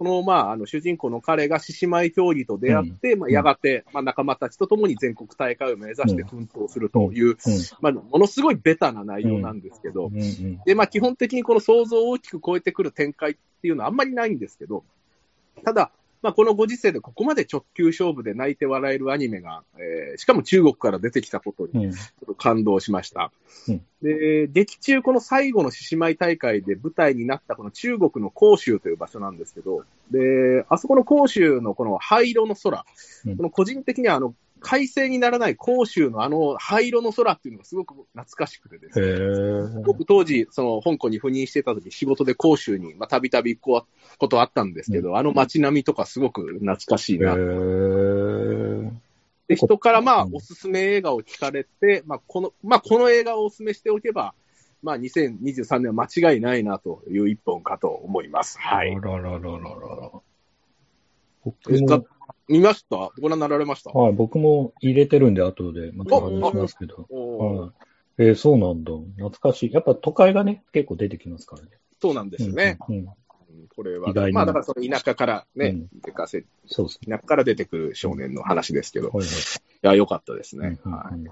[0.00, 7.36] このまあ、あの、主人公の彼が獅子舞競技と出会って、まあ、やがて、まあ、仲間たちと共に全国大会を目指して奮闘するという、
[7.82, 10.18] まあ、ものすごいベタな内容なんですけど、うん。
[10.18, 10.60] うん。
[10.64, 14.84] で、まあ、基本的にこの想像を大きく超えてくる展開っていうのはあんまりないんですけど、
[15.66, 21.92] ただ、まあ、このご時世でここまで直球勝負で泣いて笑えるアニメが、えーしかも中国から出てきたことにうん。
[21.92, 23.32] ちょっと感動しました。
[23.68, 23.82] うん。
[24.02, 32.84] で、劇中この最後の獅子舞大会で舞台になったこの中国の広州という場所なんですけど、で、あそこの広州のこの灰色の空、
[33.26, 33.36] うん。
[33.36, 39.08] この個人的にはあの、快晴にならない広州のあの灰色の空っていうのがすごく懐かしくてですへね。
[39.80, 43.86] ー僕当時、その香港に赴任してた時、仕事で広州に、まあ、たびたび行く
[44.18, 47.34] ことあったんですけど、あの街並みとかすごく懐かしいへな。
[47.34, 48.90] ー
[49.48, 54.34] で、人からまあ、うんおすすめ映画を聞かれて、まあ、この、まあ、この映画をおすすめしておけば、
[54.82, 58.58] まあ、2023年は間違いないなという一本かと思います。
[58.60, 58.94] はい。
[58.94, 60.10] あらららららら。
[61.44, 62.06] 僕も、
[62.50, 63.10] 見ました？
[63.20, 63.90] ご覧になられました？
[63.90, 67.72] はい、僕も入れてるんで、後でまた話しますけど。
[68.18, 68.92] えーそうなんだ。
[69.16, 69.72] 懐かしい。
[69.72, 71.68] やっぱ都会がね、結構出てきますからね。
[72.02, 72.76] そうなんですね。
[72.88, 72.94] うん。
[72.96, 73.08] うんうん
[73.74, 74.26] これは意外。
[74.26, 79.10] にまあ、だからその田舎からねうん、出かせ、そうです田舎から出てくる少年の話ですけど、ね。
[79.14, 79.34] はいはい。
[79.34, 79.36] い
[79.82, 80.78] や、良かったですうんね。
[80.84, 81.28] うんはいうん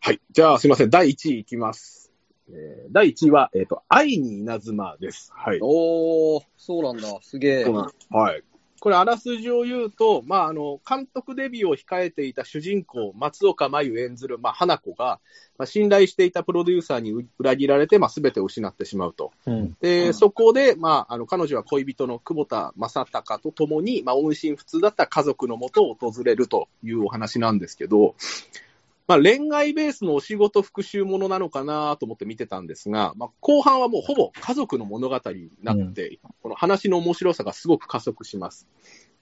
[0.00, 0.20] はい。
[0.30, 0.90] じゃあ、すいません。
[0.90, 2.10] 第1位いきます。
[2.50, 5.30] えー第1位は、えっ、と、愛に稲妻です。
[5.34, 5.58] はい。
[5.60, 7.64] おー、そうなんだ、すげえ。
[7.64, 8.42] そうなんはい。
[8.80, 15.20] これ、あらすじを言うと、まあ、あの、監督デビューを控えていた主人公、松岡真優演ずる、まあ、花子が、
[15.58, 19.32] まあ、信頼していたプロデューサーに裏切られて、まあ、すべてを失ってしまうと。
[19.46, 28.14] うんで、そこで、まあ、あの、彼女は恋人の久保田正孝と共に、まあ、音信不通だった家族のもとを訪れるというお話なんですけど、
[29.08, 38.68] まあ、恋愛ベースのお仕事復讐ものなのかなと思って見てたんですが、まあ、後半はもうほぼ家族の物語になって、この話の面白さがすごく加速します。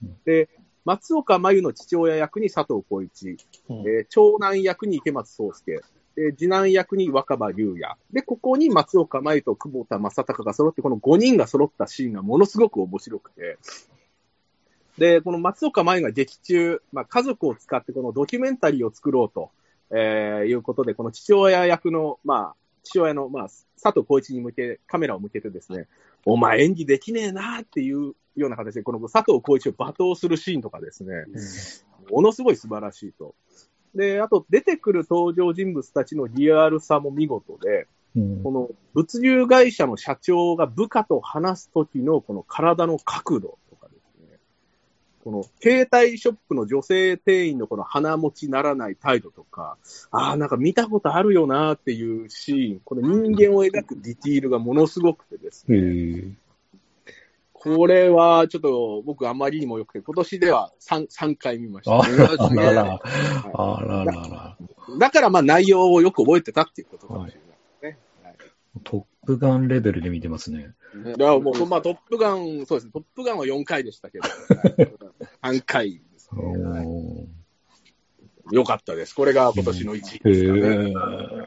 [0.02, 0.16] うん。
[0.24, 0.48] で、
[0.84, 3.36] 松岡真優の父親役に佐藤浩一、
[3.68, 3.78] うん。
[3.86, 5.80] えー長男役に池松壮亮、
[6.16, 7.94] で次男役に若葉龍也。
[8.12, 13.58] で、ここに松岡真優と久保田正孝が揃って、この5人が揃ったシーンがものすごく面白くて、
[14.98, 19.50] で、この松岡真優が劇中、まあ、家族を使ってこのドキュメンタリーを作ろうと、
[19.90, 23.48] えーいうことで、この父親役の、まあ、父親の、まあ、
[23.82, 25.86] 佐藤浩一に向け、カメラを向けてですね、
[26.24, 31.24] お前演技できねえなっていうような形で、この佐藤浩一を罵倒するシーンとかですね、
[32.10, 33.34] ものすごい素晴らしいと。
[33.94, 38.42] で、あと出てくる登場人物たちのリアルさも見事で、うん。
[38.42, 43.58] この物流会社の社長が部下と話す時のこの体の角度
[45.26, 49.76] この携帯ショップの女性店員のこの鼻持ちならない態度とか、
[50.12, 56.36] ああ、なんか見たことあるよなっていうシーン、この人間を描くディティールがものすごくてですね、
[57.52, 61.98] これはちょっと僕あまりにも良くて、今年では 3, 3回見ました。
[61.98, 63.00] あらら、
[63.52, 64.56] あららら。
[65.00, 67.98] だからまあ内容をよく覚えてたっていうことかもしれないですね。
[68.22, 70.74] はいプガンレベルで見てますね。
[71.18, 72.92] いや、もう、まあ、トップガン、そうですね。
[72.92, 74.24] トップガンは4回でしたけど、
[75.42, 77.26] 3回ですおね。
[78.50, 79.14] ーよかったです。
[79.14, 80.60] これが今年の1位へですかね。
[80.94, 81.46] ー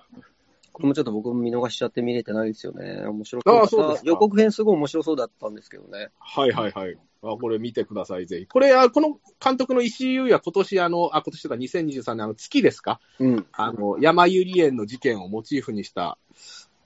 [0.73, 3.05] これもちょっと僕も見逃しちゃって見れてないんですよね。
[3.05, 3.63] 面白かった。
[3.63, 6.09] あそうですか予告編すごい面白そうだったんですけどね。
[6.19, 6.97] はいはいはい。
[7.21, 8.47] あこれ見てください、ぜひ。
[8.47, 13.01] これ、あこの監督の石井優也、今年あの、あ、今年とか2023年、あの、月ですか？
[13.19, 13.45] うん。
[13.51, 16.17] あの、山ゆり園の事件をモチーフにした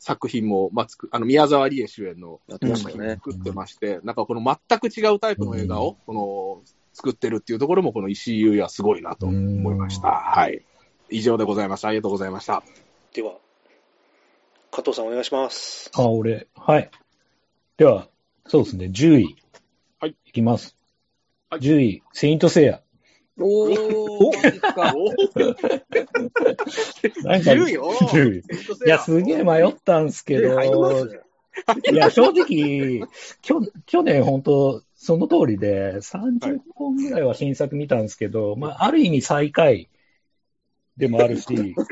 [0.04, 3.12] 作品も、まあ、つくあの、宮沢りえ主演のやってましたよね。
[3.16, 6.62] 作ってまして、なんかこの全く違うタイプの映画を、この、
[6.92, 10.10] 作ってるっていうところも、この石井優也はすごいなと思いました。
[10.10, 10.66] はい。
[11.10, 11.88] 以上でございました。
[11.88, 12.64] ありがとうございました。
[13.14, 13.38] では、
[14.72, 15.90] 加藤さんお願いします。
[15.96, 16.48] あ、俺。
[16.54, 16.92] はい。
[17.78, 18.10] では、
[18.46, 19.38] そうですね、10位。
[20.02, 20.18] はい。
[20.26, 20.76] いきます。
[21.50, 22.82] はい10位、セイントセイヤ。
[23.40, 23.64] お。
[24.28, 24.32] お
[27.24, 28.44] なんか10位おー10位。
[28.86, 30.60] いや、すげえ迷ったんですけど、
[31.92, 33.08] いや、正直、
[33.42, 39.90] きょ去年本当、その通りで、30本ぐらいは新作見たんですけど、まあ、ある意味最下位
[40.98, 41.84] でもあるし、 ど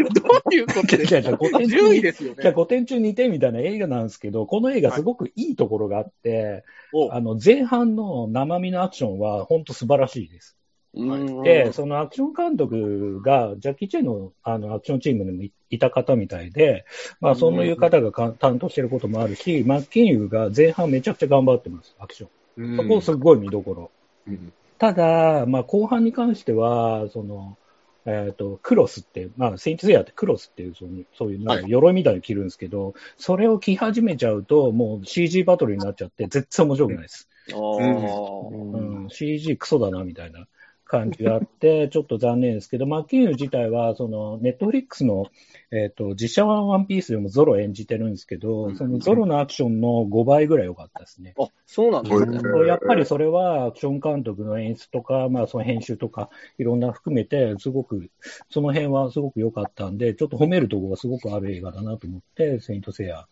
[0.49, 2.58] ういうことでいやいや5点中10位ですよじゃあね。
[2.58, 10.58] 5点中2点みたいな映画なんですけど、この映画すごくいいところがあって、おあの、前半の生身のアクションは本当素晴らしいです。
[10.93, 16.86] うんで、そのアクション監督が、ジャッキー・チェンのあのアクションチームにもいいた方みたいで、
[17.21, 22.77] まあ、そういう方がか担当してることもあるし、マッケンユーが前半めちゃくちゃ頑張ってます、アクション。
[22.77, 23.91] そこすごい見どころ。
[24.27, 24.51] うん。
[24.77, 27.58] ただ、まあ、後半に関しては、その、
[28.06, 37.30] えっ、と、クロスって、まあ、セイントセイヤってクロスっていう、そのそういう、なんか鎧みたいに着るんですけど、それを着始めちゃうと、もう CG バトルになっちゃって、絶対面白くないです。
[37.54, 40.47] うん、CG クソだな、みたいな
[40.91, 45.27] 感じがあって、 ちょっと残念ですけど、マッケンユー自体は、その、ネットフリックスの、
[45.71, 51.34] えっ、と、実写版ワンピースでもゾロ演じてるんですけど、そのゾロのアクションの5倍ぐらい良かったですね。
[51.39, 52.67] あ、そうなんですね。
[52.67, 58.10] やっぱりそれはアクション監督の演出とか、まあその編集とか、いろんな含めて、すごく、
[58.49, 63.25] その辺はすごく良かったんで、ちょっと褒めるところがすごくある映画だなと思って、セイントセイヤ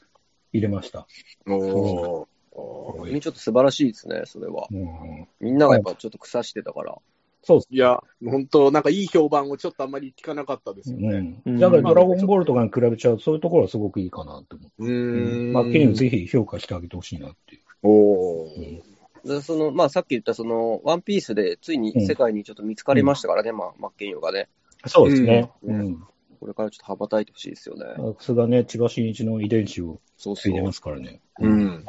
[0.53, 1.07] 入れました。
[1.45, 4.67] おー本当にちょっと素晴らしいですね、それは。
[4.71, 6.97] うん、みんながやっぱちょっと腐してたから。
[7.41, 11.41] そうですいや、本当なんかいい評判をちょっとあんまり聞かなかったですよね。
[11.45, 11.60] うん。
[11.60, 14.73] だからドラゴンボールとかに比べちゃう、そういうところはすごくいいかなと思って。
[14.80, 15.54] うーん。
[15.54, 17.62] まあ、ケンぜひ評価してあげてほしいなっていう。
[17.84, 18.82] おー
[19.25, 24.47] でその、まあさっき言ったその、ワンピースでついに世界にちょっと見つかりましたからね、まあ、マッケンヨがね。
[24.86, 25.52] そうですね。
[25.63, 26.04] ううんん。
[26.39, 27.86] これからちょっと羽ばたいてほしいですよね。
[28.17, 30.71] さすがね、千葉真一の遺伝子をそうそう継いでま。
[30.71, 31.21] すからね。
[31.39, 31.86] うん。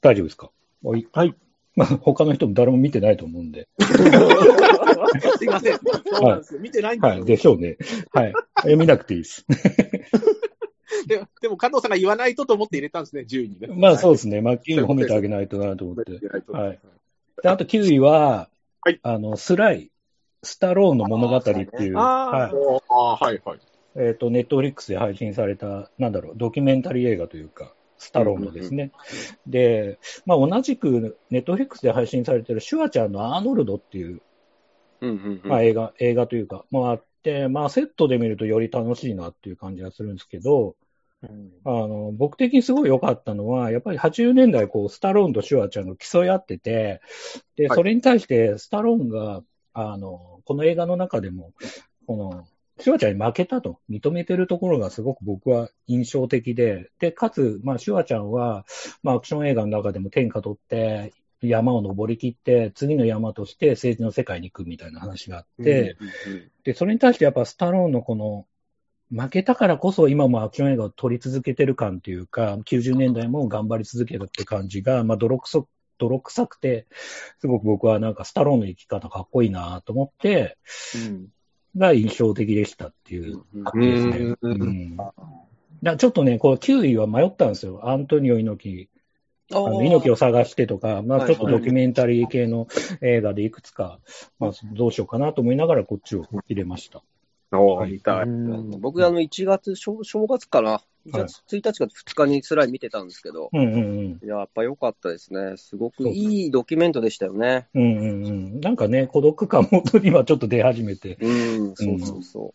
[0.00, 0.50] 大丈夫ですか？
[0.82, 1.06] はい。
[1.12, 1.34] はい。
[1.76, 3.68] まあ、他の人も誰も見てないと思うんで。
[5.38, 5.78] すいません。
[5.78, 6.60] そうなんですよ。
[6.60, 7.16] 見てないんですよ。
[7.16, 7.24] はい。
[7.24, 7.76] でしょうね。
[8.12, 8.34] はい。
[8.66, 9.46] え見なくていいです。
[11.06, 13.68] で でも、加藤さんが言わないとと思って入れたんですね、10位にね。
[13.68, 14.40] まあそうですね。
[14.40, 16.12] マッキーを褒めてあげないとなと思って。
[16.52, 16.78] はい。
[17.42, 18.48] で、あと9位は、
[18.82, 19.90] はいあの、スライ、
[20.42, 22.82] スタローンの物語っていう、あはいー。
[22.88, 23.58] あー、はい、はい。
[23.96, 28.92] えっ、と、ネットフリックスで配信された、なんだろう、ドキュメンタリー映画というか、スタローンのですね。
[29.46, 34.22] で、まあ同じく、ネットフリックスで配信されてるシュワちゃんのアーノルドっていう。
[35.44, 40.76] まあ映画、映画というか、まああって、まあセットで見るとより楽しいなっていう感じがするんですけど、
[41.22, 41.28] あ
[41.68, 47.02] の、僕的にすごい良かったのは、やっぱり80年代、こう、スタローンとシュワちゃんが競い合ってて、
[47.56, 49.42] で、はいそれに対して、スタローンが、
[49.74, 51.52] あの、この映画の中でも、
[52.06, 52.46] この、
[52.80, 53.78] シュワちゃんに負けたと。
[53.90, 58.64] 認めてるところがすごく僕は印象的で、で、かつ、まあ、シュワちゃんは、
[59.02, 61.12] まあ、アクション映画の中でも天下取って、
[61.42, 68.46] 山を登り切って、次の山として政治の世界に行くみたいな話があって、うんうんで、それに対してやっぱスタローンのこの、
[69.10, 75.66] 負けたからこそ今もアクション映画を撮り続けてる感というか、90年代も頑張り続けるって感じが、まあ泥臭
[75.98, 76.86] 泥臭くて、
[77.40, 80.56] すごく僕はなんかスタローンの生き方かっこいいなと思って、
[81.76, 84.12] が印象的でしたっていううん感じですね。
[84.18, 84.96] ううんん。
[84.96, 85.14] だか
[85.82, 87.88] らちょっとね、こう9位は迷ったんですよ。
[87.88, 88.88] アントニオ猪木。
[89.52, 92.68] あの猪木を探してとか、まあちょっとドキュメンタリー系の
[93.00, 93.98] 映画でいくつか、
[94.38, 97.02] まあどうしようかなと思いながらこっちを入れました。
[97.52, 98.26] おー、見たい。
[98.78, 104.20] 僕、あの、1月、正正月かな？1月1日か2日にスライ見てたんですけど、うんうんうん。
[104.22, 105.56] いや、やっぱ良かったですね。
[105.56, 107.68] すごくいいドキュメントでしたよね。
[107.74, 108.60] うんうんうん。
[108.60, 111.16] なんかね、孤独感も今ちょっと出始めて。
[111.20, 112.54] うん、そうそうそ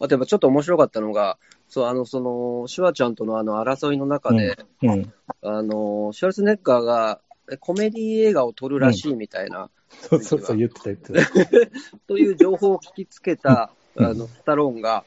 [0.00, 0.04] う。
[0.04, 5.12] あとやっぱちょっと面白かったのが、そう、あの、その、シュワちゃんとのあの争いの中で、うん。
[5.42, 11.70] あの、シュワルツェネッガーがえコメディ映画を撮るらしいみたいな、そうそうそう、言ってた言ってた。
[12.06, 15.04] という情報を聞きつけた、あの、スタローンが、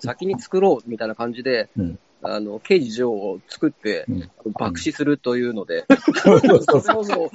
[0.00, 5.84] 先に作ろうみたいな感じで、うんあの、刑事ジョーを作って、うん爆死するというので、
[6.22, 7.30] それをもう、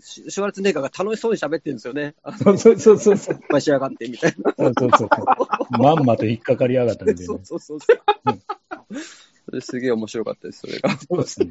[0.00, 2.14] シシュワルツェネッガーが楽しそうに喋ってるんですよね。
[2.22, 3.16] あそうそうそうそう。
[3.16, 4.54] そう召し上がってみたいな。
[4.56, 5.08] そうそうそう。
[5.70, 7.24] まんまと引っかかりやがったんで、ね。
[7.24, 7.92] そうそうそうそ
[9.52, 9.60] う。
[9.60, 10.90] すげえ面白かったです、それが。
[10.98, 11.50] そうですね。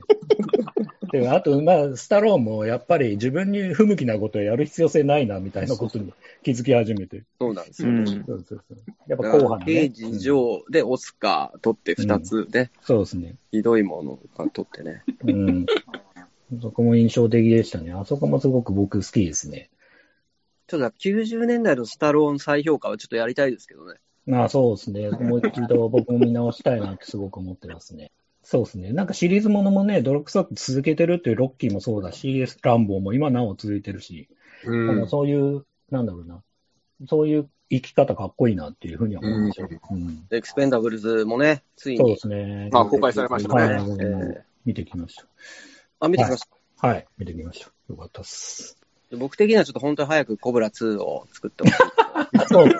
[1.11, 7.23] であと、まあ、スタローンもやっぱり自分に不向きなことをやる必要性ないな、みたいなことに気づき始めて。
[7.39, 7.89] そうなんですよ。
[7.89, 8.07] うん。
[8.07, 8.63] そうそうそう。
[9.07, 9.65] やっぱ後半のね。
[9.65, 13.35] 刑事上でオスカー取って2つで、そうですね。
[13.51, 15.03] ひどいものが取ってね。
[15.23, 15.65] うん。
[16.61, 17.93] そこも印象的でしたね。
[17.93, 19.69] あそこもすごく僕好きですね。
[20.67, 23.99] ちょっと90年代のスタローン再評価はちょっとやりたいですけどね。
[24.25, 25.09] まあそうですね。
[25.09, 28.11] もう一度僕も見直したいなってすごく思ってますね。
[28.43, 28.91] そうですね。
[28.91, 34.29] なんかシリーズものもね、泥臭く続けてるっていうロッキーもそうだし、ランボーも今なお続いてるし、
[34.65, 36.41] うんそういう、なんだろうな、
[37.07, 39.63] そういう生き方かっこいいなっていうふうには思いました。
[39.63, 42.17] うんエクスペンダブルズもね、ついにそうで。
[42.17, 42.69] すね。
[42.71, 45.25] まあ公開されましたねはい、見てきました。
[45.99, 46.41] あ、見てきまし
[46.79, 46.87] た。
[46.87, 47.71] はい、見てきました。
[47.89, 48.77] よかったっす。
[49.17, 51.90] 僕的にはちょっと本当に早くコブラ2を作ってほしい。
[52.47, 52.65] そう。
[52.65, 52.71] うん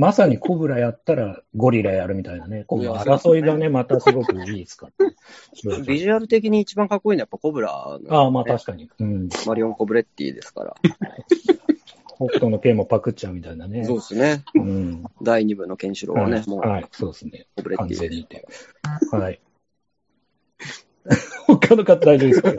[0.00, 2.64] まさにコブラやったらゴリラやるみたいなね。
[2.66, 5.78] この争いがね、またすごくいいですから。
[5.84, 8.88] ビジュアル的に一番かっこいいのはやっぱコブラの、ああ、まあ確かに。
[8.98, 9.28] うん。
[9.46, 10.74] マリオン・コブレッティですから。
[12.16, 13.84] 北斗の剣もパクっちゃうみたいなね。
[13.84, 14.42] そうですね。
[14.54, 15.04] うん。
[15.20, 17.46] 第2部のケンシロウはね、もうはい、そうですね。
[17.56, 19.16] コブレッ完ティ。
[19.18, 19.40] はい。
[21.46, 22.52] 他の方大丈夫ですか？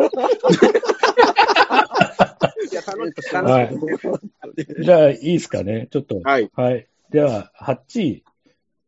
[2.71, 5.87] いや、楽しはいじゃあ、いいですかね。
[5.91, 6.19] ちょっと。
[6.23, 6.49] はい。
[6.53, 6.87] はい。
[7.11, 8.23] では、8位。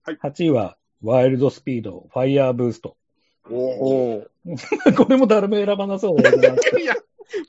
[0.03, 2.95] はい8位は、ワイルドスピード、ファイヤーブースト。
[3.49, 6.19] おおー これも誰も選ばなそう
[6.79, 6.95] いや、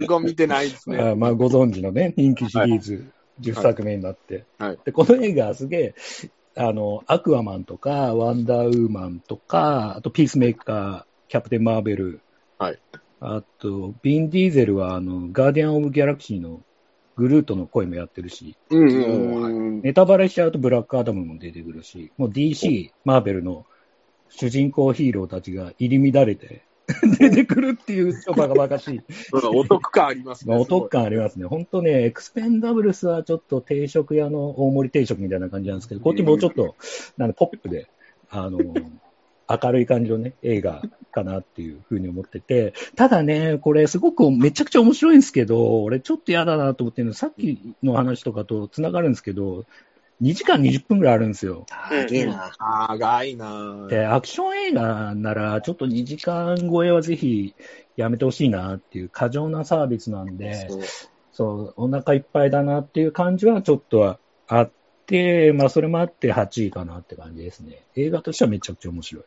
[0.00, 0.98] 僕は見てないですね。
[0.98, 3.04] あまあ、ご存知のね、人気シリーズ
[3.40, 4.44] 10作目になって。
[4.58, 5.94] はいで、この映画すげえ、
[6.56, 12.20] あの、アクアマンとか、ワンダーウーマンとか、あとピースメーカー、キャプテン・マーベル。
[12.58, 12.78] はい。
[13.26, 16.60] あと、ビン・ディーゼルは、あの、ガーディアン・オブ・ギャラクシーの
[17.16, 19.42] グルートの声もやってるし、うんうん。
[19.42, 23.66] はいうんネタバレしちゃうとブラックアダムも出てくるし、もう DC、マーベルの
[24.30, 26.64] 主人公ヒーローたちが入り乱れて
[27.18, 28.96] 出てくるっていう、ちょっとバカバカしい。
[28.96, 29.04] うん
[29.58, 30.54] お得感ありますね。
[30.54, 31.44] まあ、お得感ありますね。
[31.44, 36.76] 本当ね、エクスペンダブルスはちょっと定食屋の大盛り定食みたいな感じなんですけど、こっちもうちょっと、
[37.18, 37.88] なんでポップで、
[38.30, 38.58] あの、
[39.48, 49.64] 明るい感じのね、映画かなっていうふうに思ってて、ただね、これすごくめちゃくちゃ面白いんですけど、俺ちょっと嫌だなと思ってるの、さっきの話とかと繋がるんですけど、
[50.22, 51.66] 2時間20分ぐらいあるんですよ。
[51.90, 52.52] すげえな。
[52.88, 57.54] 長いなで、アクション映画なら、ちょっと2時間超えはぜひ
[57.96, 60.68] やめてほしいなっていう過剰なサービスなんで、
[61.32, 64.83] そうお腹いっぱいだなっていう感じはちょっとはあって、
[65.54, 67.78] まあそれもあって8位かなって感じですね。
[67.96, 69.24] 映画としてはめちゃくちゃ面白い。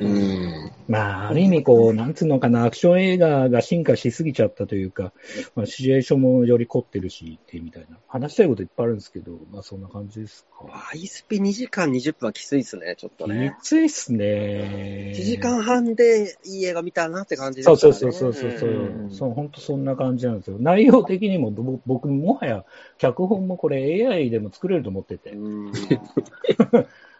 [0.00, 0.72] ううんん。
[0.88, 5.12] まあ、ある意味こう、なんつうのかな、アクション映画が進化しすぎちゃったというか、
[5.54, 7.98] まあシチュエーションもより凝ってるしってみたいな。
[8.08, 10.66] 話したいこといっぱいあるんですけど、まあそんな感じですか？
[10.92, 13.54] アイスピ2時間20分はきついっすね、ちょっとね。
[13.62, 15.12] きついっすね。
[15.14, 17.98] 1時間半でいい映画見たなって感じですそうからね。
[18.00, 20.56] そうそうそうそう、うんそう、本当そんな感じなんですよ。
[20.58, 22.64] 内容的にもぼ僕、もはや
[22.98, 25.72] 脚本もこれ AI でも作れると思ってて、うん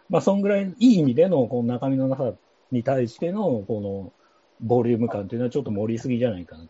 [0.09, 2.33] まあそんぐらいいい意味でのこの中身のなさ
[2.71, 4.13] に対してのこの
[4.61, 6.65] ボリューム感っていうのはちょっと盛りすぎじゃないかな。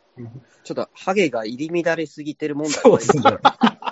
[0.64, 3.24] ちょっとハゲが入り乱れすぎてる問題そうですね。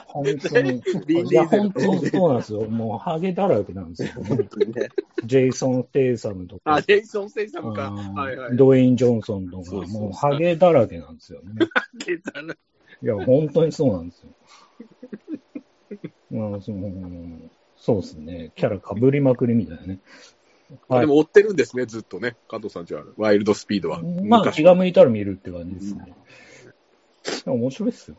[0.07, 0.81] 本当に。
[1.29, 2.61] いや、本当そうなんですよ。
[2.65, 4.23] もうハゲだらけなんですよ。
[4.27, 4.89] 本当にね。
[5.23, 6.75] ジェイソン・テイサムとか。
[6.75, 7.87] あ、ジェイソン・セイサムか。
[7.87, 8.57] うんはいはい。
[8.57, 11.67] ドウェイン・ジョンソンとか、もうハゲだらけなんですよね。
[11.99, 12.57] ケザル
[13.03, 14.29] いや、本当にそうなんですよ。
[16.31, 16.89] まあ、その
[17.77, 18.51] そうですね。
[18.55, 19.99] キャラかぶりまくりみたいなね。
[20.87, 22.37] はいでも追ってるんですね、ずっとね。
[22.47, 23.03] 加藤さんちは。
[23.17, 24.01] ワイルドスピードは。
[24.01, 26.15] まあ、昔気が向いたら見るって感じですね。
[27.43, 28.17] でも面白いっすよ。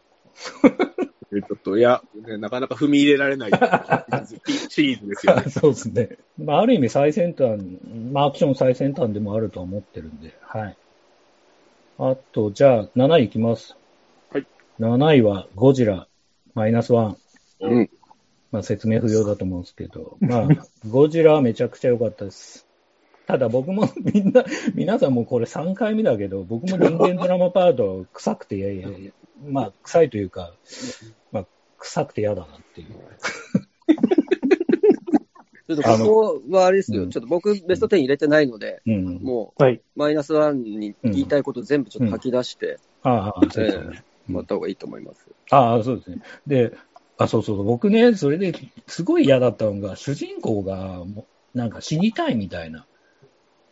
[1.33, 3.51] ちょっと、いや、ねなかなか踏み入れられない
[4.69, 5.45] シリーズですよね。
[5.49, 6.19] そうですね。
[6.37, 7.59] まあ、ある意味最先端、
[8.13, 10.77] まあ、アクション最先端でもあるとは思ってるんで、はい。
[11.99, 13.77] あと、じゃあ、7位いきます。
[14.31, 14.47] はい。
[14.79, 16.07] 7位は、ゴジラ、
[16.55, 17.17] マイナスワン。
[17.61, 17.91] うん。
[18.53, 20.49] まあ、説明不要だと思うんですけど、まあ、
[20.87, 22.67] ゴジラはめちゃくちゃ良かったです。
[23.27, 24.45] ただ僕も みんな、
[24.75, 29.13] 皆さんもこれ3回目だけど、僕も人間ドラマパート臭くて、いやいやいや、
[29.49, 30.55] まあ、臭いというか、
[31.33, 31.47] まあ、
[31.79, 32.89] 臭くて嫌だなっていう。
[35.67, 37.05] ちょっとここはあれですよ。
[37.05, 39.23] うんちょっと僕ベスト10入れてないので、うん。
[39.23, 39.75] もはい。
[39.77, 44.05] うマイナスワンに言いたいこと全部ちょっと吐き出してああ、そうですよね。
[44.27, 45.27] もらった方がいいと思います。
[45.51, 46.21] ああ、そうですね。
[46.47, 46.73] で、
[47.23, 48.55] あ、そうそうそう、僕ね、それで
[48.87, 52.87] すごい嫌だったのが、主人公がもうなんか死にたいみたいな。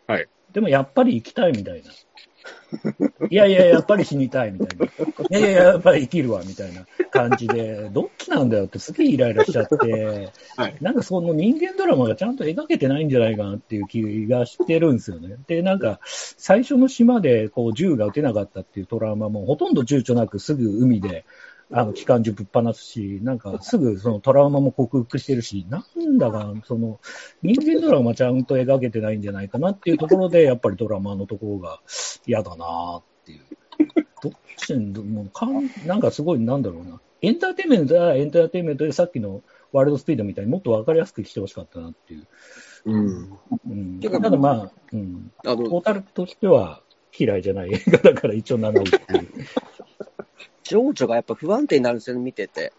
[0.07, 0.27] はい。
[0.53, 1.91] でもやっぱり生きたいみたいな。
[3.31, 4.87] いやいや、やっぱり死にたいみたいな。
[4.87, 4.89] い
[5.31, 15.37] やいやいや、やっぱり生きるわみたいな感じで、どっちなんだよってすげえイライラしちゃって、はいなんかその人間ドラマがちゃんと描けてないんじゃないかなっていう気がしてるんですよね。
[15.47, 21.25] で、なんか、最初の島でこう銃が撃てなかったっていうトラウマも、ほとんど躊躇なくすぐ海で、
[21.73, 27.01] あの、機関銃ぶっ放すし、なんかすぐそのトラウマも克服してるし、なんだか、その、
[27.43, 31.81] 人間ドラマちゃんと描けてないんじゃないかなっていうところで、やっぱりドラマのところが
[32.27, 33.41] 嫌だなっていう。
[34.23, 37.01] どっちにもうかん、なんかすごい、なんだろうな。
[37.23, 39.43] エンターテインメントはエンターテインメントでさっきの
[39.73, 42.27] ワールドスピードみたいにもっとわかりやすくしてほしかったなっていう。
[42.87, 43.39] うん。
[43.69, 46.83] うん、ただまあ、うん、あの、トータルとしては
[47.17, 49.29] 嫌いじゃない映画だから一応7位っていう。
[50.71, 52.73] 情緒がやっぱ不安定になるんですよね、見てて。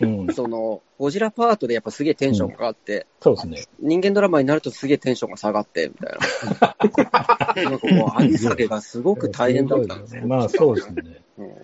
[0.00, 3.64] うん、その、ゴジラパートでやっぱすげえテンションが上がって、そうですね。
[3.78, 6.18] 人間ドラマになるとすげえテンションが下がって、みたい
[6.60, 7.54] な。
[7.70, 10.26] なんかこう、上げ下げがすごく大変だったんですよ。
[10.26, 11.22] まあそうですね。
[11.38, 11.54] うん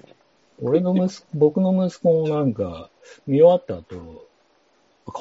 [0.62, 2.89] 俺の息子、僕の息子もなんか、
[3.27, 4.27] 見終わった後、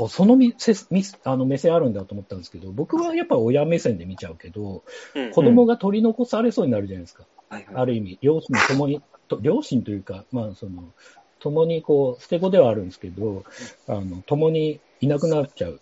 [0.07, 4.83] そのみせみあの目線あるんだと思ったんですけど、僕はやっぱ親目線で見ちゃうけど、
[5.13, 7.25] うん子供が取り残されそうになるじゃないですか。
[7.49, 10.93] はいはいある意味、両親ともに、と両親というか、まあその、
[11.39, 13.43] 共にこう、捨て子ではあるんですけど、
[13.87, 15.81] あの、共にいなくなっちゃう。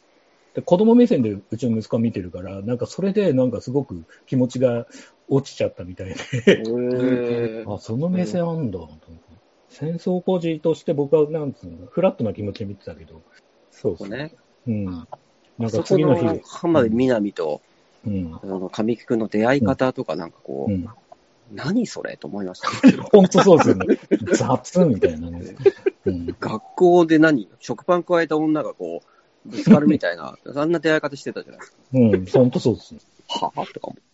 [0.54, 4.86] で子供目線でうちの息子は見てるから、なんかそれでなんかすごく気持ちが
[5.28, 8.80] 落ちちゃったみたいで、あ、その目線あんだ。
[9.70, 13.24] 戦争孤児として僕はなんつうの、フラットな気持ちで見てたけど、
[13.72, 14.10] そうそう。
[14.10, 14.32] ね。
[14.68, 14.86] うん。
[14.86, 17.62] なんか次の日、の浜辺美波と、
[18.06, 18.34] うん。
[18.36, 20.88] あの、神木くんの出会い方とかなんかこう、うん。
[21.52, 22.98] 何それと思いましたね。
[23.12, 24.00] 本当そうですよね。
[24.34, 25.56] 雑みたいなね。
[26.06, 26.36] うん。
[26.39, 29.02] 学校で何食パン加えた女がこ
[29.46, 31.78] う、ぶつかるみたいな、あんな出会い方してたじゃないですか。
[31.94, 33.00] うん、本当そうですね。
[33.28, 34.04] はぁとか思っ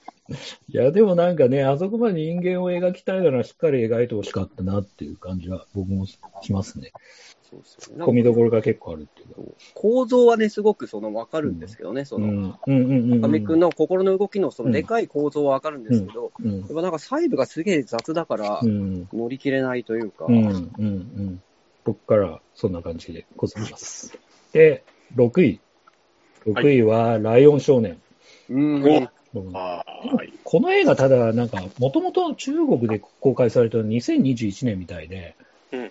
[0.68, 6.18] いや、でもなんかね、あそこまで人間を描きたいならしっかり描いてほしかったなっていう感じは僕もし
[6.50, 6.92] ますね。
[7.42, 9.52] そうですよね込みどころが結構あるっていうか。
[9.74, 13.20] 構造はね、すごくその分かるんですけどね、その、うん、うん、うんうん。
[13.20, 21.42] 神木くんの心の動きのそのでかい構造は分かるんですけど、うんやっぱなんか細部がすげえ雑だからう、ん、乗り切れないというか、うん、うん、うん。
[21.84, 24.18] 僕からそんな感じでございます。
[24.52, 24.82] で、
[25.16, 25.60] 6位。
[26.46, 28.00] 6位は、ライオン少年。
[28.48, 29.08] うん。
[29.34, 29.84] おうんは
[30.24, 30.32] い。
[30.44, 35.36] この映画、ただ、なんか、もともと中国で公開されたの2021年みたいで、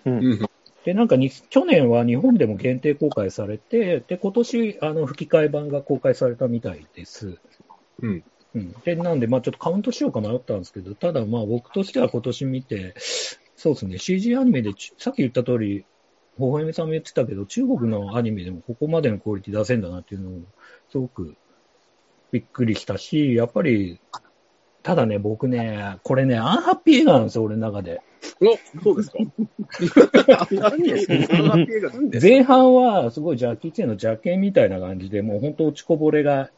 [0.04, 0.38] うん。
[0.84, 7.38] で、なんかに、去年は日本でも限定公開されて、で、今年、あの、吹き替え版が公開されたみたいです。
[8.02, 8.24] うん。
[8.54, 8.72] うん。
[8.84, 12.94] で、なんで、まあちょっとカウントしようか迷ったんですけど、ただまあ僕としては今年見て、
[13.56, 15.86] そうですね、CG アニメでち、さっき言った通り、
[16.36, 20.42] ほほえみさんも言ってたけど、中国のアニメでもここまでのクオリティ出せんだなっていうのを、
[20.90, 21.34] すごく
[22.34, 24.00] びっくりしたし、やっぱり、
[24.82, 28.00] ただね、僕ね、これね、アンハッピー映画なんですよ、俺の中で。
[28.40, 29.18] お、そうですか？
[32.20, 36.50] 前半はすごいジャッキー・チェンの邪剣みたいな感じで、もう本当落ちこぼれが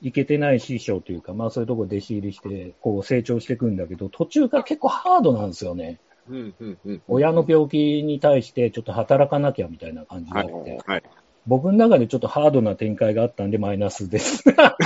[0.00, 6.00] いけてない師匠というか、まあそういうところ弟子入りして、こう成長していくんだけど、途中から結構ハードなんですよね。
[6.28, 7.02] うん、うん、うん。
[7.06, 11.02] 親の病気に対してちょっと働かなきゃみたいな感じがあって、はい。
[11.46, 14.44] 僕の中でちょっとハードな展開があったんでマイナスです。
[14.50, 14.76] あ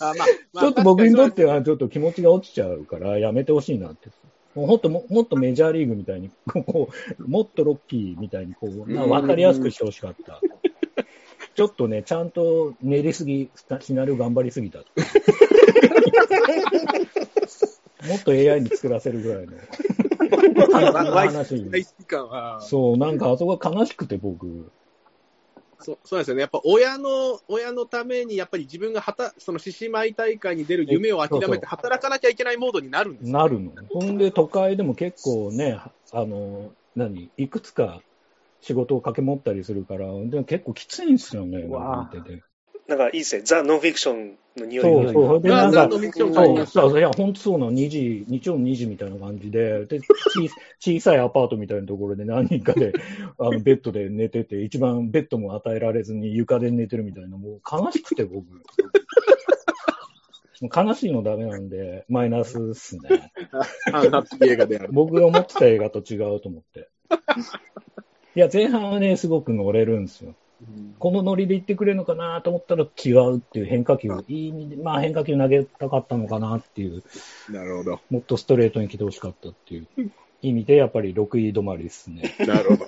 [0.00, 0.14] まあ、
[0.52, 4.08] まあ ちょっと僕にとってはちょっと気持ちが落ちちゃうからやめてほしいなって。
[4.54, 10.40] もうほんとももっとメジャーリーグみたいに、こう、もっとロッキーみたいに、こう、なわかりやすくしてほしかった。
[11.54, 13.50] ちょっとね、ちゃんと練りすぎ、
[13.80, 14.80] シナリオ頑張りすぎた。
[18.08, 19.52] もっと AI に作らせるぐらいの
[22.60, 24.72] そう、なんかあそこが悲しくて僕。
[25.80, 26.40] そうそうなんですよね。
[26.42, 33.72] やっぱ親の、親のために、やっぱり自分がはた、その獅子舞大会に出る夢を諦めて働かなきゃいけないモードになるんですよ、なるの。
[33.92, 35.80] ほんで、都会でも結構ね、
[36.12, 38.00] あの、何、いくつか
[38.60, 42.42] 仕事を掛け持ったりするから、でも結構きついんですよね、わ見てて。
[42.88, 43.42] なんかいいですね。
[43.44, 45.12] ザ・ノンフィクションの匂いが。
[45.12, 45.40] そうそう。
[45.40, 50.00] で、なんかそう、そう、いや、本当そうなの、2時、日曜の2時みたいな感じで、で、
[50.78, 52.92] 小小さいアパートみたいなところで何人かで、
[53.38, 58.46] あの、ベッドで寝てて、一番ベッドも与えられずに床で寝てるみたいな、もう悲しくて僕。
[60.62, 63.32] 悲しいのダメなんで、マイナスっすね。
[63.92, 64.90] あナッピー映画である。
[64.92, 66.88] 僕が思ってた映画と違うと思って。
[68.36, 70.34] いや、前半はね、すごく乗れるんですよ。
[70.98, 77.02] このノリで言ってくれるのかなと思ったら違うっていう変化球、いい意味で、まあ変化球投げたかったのかなっていう、
[77.50, 78.00] なるほど。
[78.10, 79.88] もっとストレートに来てほしかったっていう
[80.42, 82.34] 意味で、やっぱり6位止まりですね。
[82.40, 82.86] なるほど。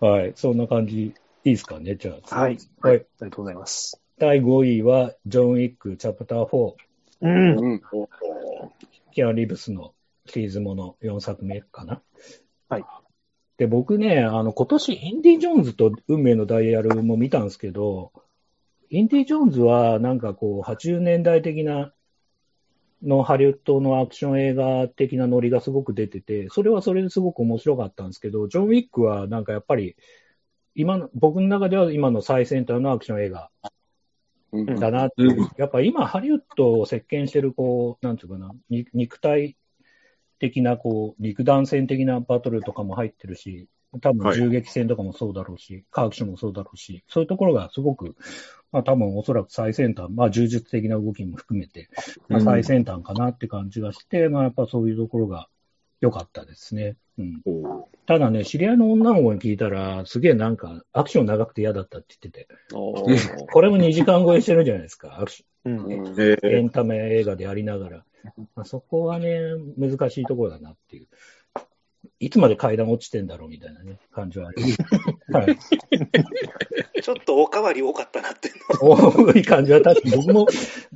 [0.06, 0.32] はい。
[0.36, 2.40] そんな感じ、いいですかね、じゃあ。
[2.40, 2.58] はい。
[2.80, 2.96] はい。
[2.96, 4.00] ありがとうございます。
[4.18, 6.74] 第5位は、ジョン・ウィック、チャプター4、
[7.22, 7.58] うん。
[7.58, 7.82] うん。
[9.12, 9.94] キアン・リブスの
[10.26, 12.00] シリーズもの4作目かな。
[12.68, 12.84] はい。
[13.56, 18.12] で、僕ね、あの、今年、インディ・ジョーンズと運命のダイヤルも見たんですけど、
[18.90, 21.92] インディ・ジョーンズは、なんかこう、80年代的な、
[23.02, 29.96] のハリウッドのアクション映画的なノリがすごく出てて、それはそれですごく面白かったんですけど、ジョン・ウィックはなんかやっぱり、
[30.74, 33.50] 今の、僕の中では今の最先端のアクション映画
[34.52, 35.48] うんだなっていう。
[35.56, 39.56] やっぱ今、ハリウッドを席巻してる、こう、なんていうかな、に肉体
[40.38, 43.68] 的な、こう、肉弾戦的なバトルとかも入ってるし、
[44.02, 48.16] 多分はい銃撃戦とかもそうだろうし、カーアクションもそうだろうし、そういうところがすごく、
[48.70, 51.88] まあ多分おそらく最先端、まあ柔術的な動きも含めて、
[52.28, 55.48] まあ、最先端かなって感じがして、まあやっぱそういうところが
[56.00, 56.96] 良かったですね。
[57.18, 57.42] うん。
[58.06, 62.48] ただね、知り合いの女の子に聞いたら、すげえなんか、アクション長くて嫌だったって言ってて、
[63.52, 65.78] これも2時間超えしてるじゃないですか、アクシうん。
[65.78, 68.04] うんエンタメ映画でやりながら。
[68.54, 69.38] まあ、そこはね、
[69.76, 71.06] 難しいところだなっていう。
[72.20, 74.76] いつまで階段落ちてんだろうみたいなね、感じはあります。
[75.32, 75.58] はい。
[77.02, 80.46] ちょっとおかわり多かったなっていう多い感じは確かに僕も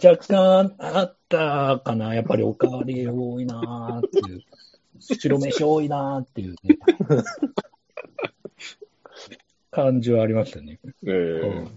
[0.03, 2.15] 若干あったかな。
[2.15, 4.43] やっぱりおかわり多いなーっていう。
[5.01, 6.79] 白飯多いなーっていうね。
[9.71, 10.81] 感じはありましたね。
[11.05, 11.69] えー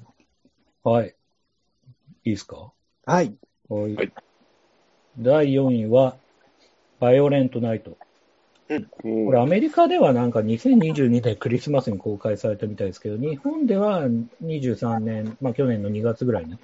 [0.84, 1.16] はい。
[2.24, 2.72] いいですか？
[3.06, 3.36] はい。
[3.70, 3.96] はい。
[3.96, 4.14] はい
[5.18, 6.18] 第4位は、
[7.00, 7.98] バイオレントナイト。
[8.68, 14.08] これアメリカではなんか2022年クリスマスに公開されたみたいですけど、日本では
[14.42, 16.58] 23年、まあ去年の2月ぐらいに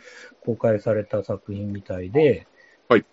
[0.43, 2.47] 公開された作品みたいで、
[2.87, 3.05] はい。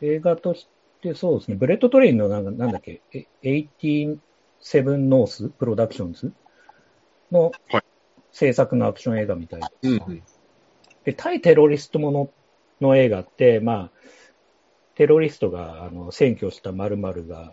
[0.00, 0.68] 映画とし
[1.00, 5.48] てそうですね、ブレットトレインのなんかなんだっけ、え87ノース？
[5.50, 6.32] プロダクションズ？
[7.30, 7.82] のはい。
[8.32, 10.22] 制作のアクション映画みたいでうん。
[11.04, 12.30] で、対テロリストもの
[12.80, 13.90] の映画って、まあ、
[14.94, 17.52] テロリストがあの占拠した〇〇が、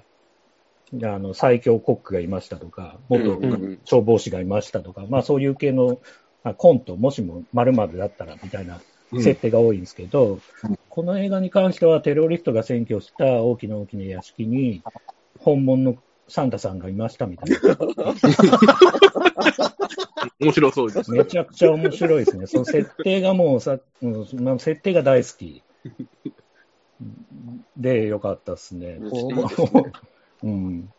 [1.04, 3.40] あの最強コックがいましたとか、元
[3.86, 6.00] 消防士がいましたとか、まあそういう系の
[6.44, 8.82] あコント、もしも〇〇だったらみたいな
[9.12, 14.84] うん設定が多いんですけど、うんこの映画に関してはテロリストが占拠した大きな大きな屋敷に、
[15.40, 17.58] 本物のサンタさんがいましたみたいな。
[20.42, 21.12] 面白そうです。
[21.12, 22.48] めちゃくちゃ面白いですね。
[22.48, 25.64] その設定がもうさ、もうまあ設定が大好き。
[27.80, 29.00] で、よかったですね。
[30.44, 30.90] うん。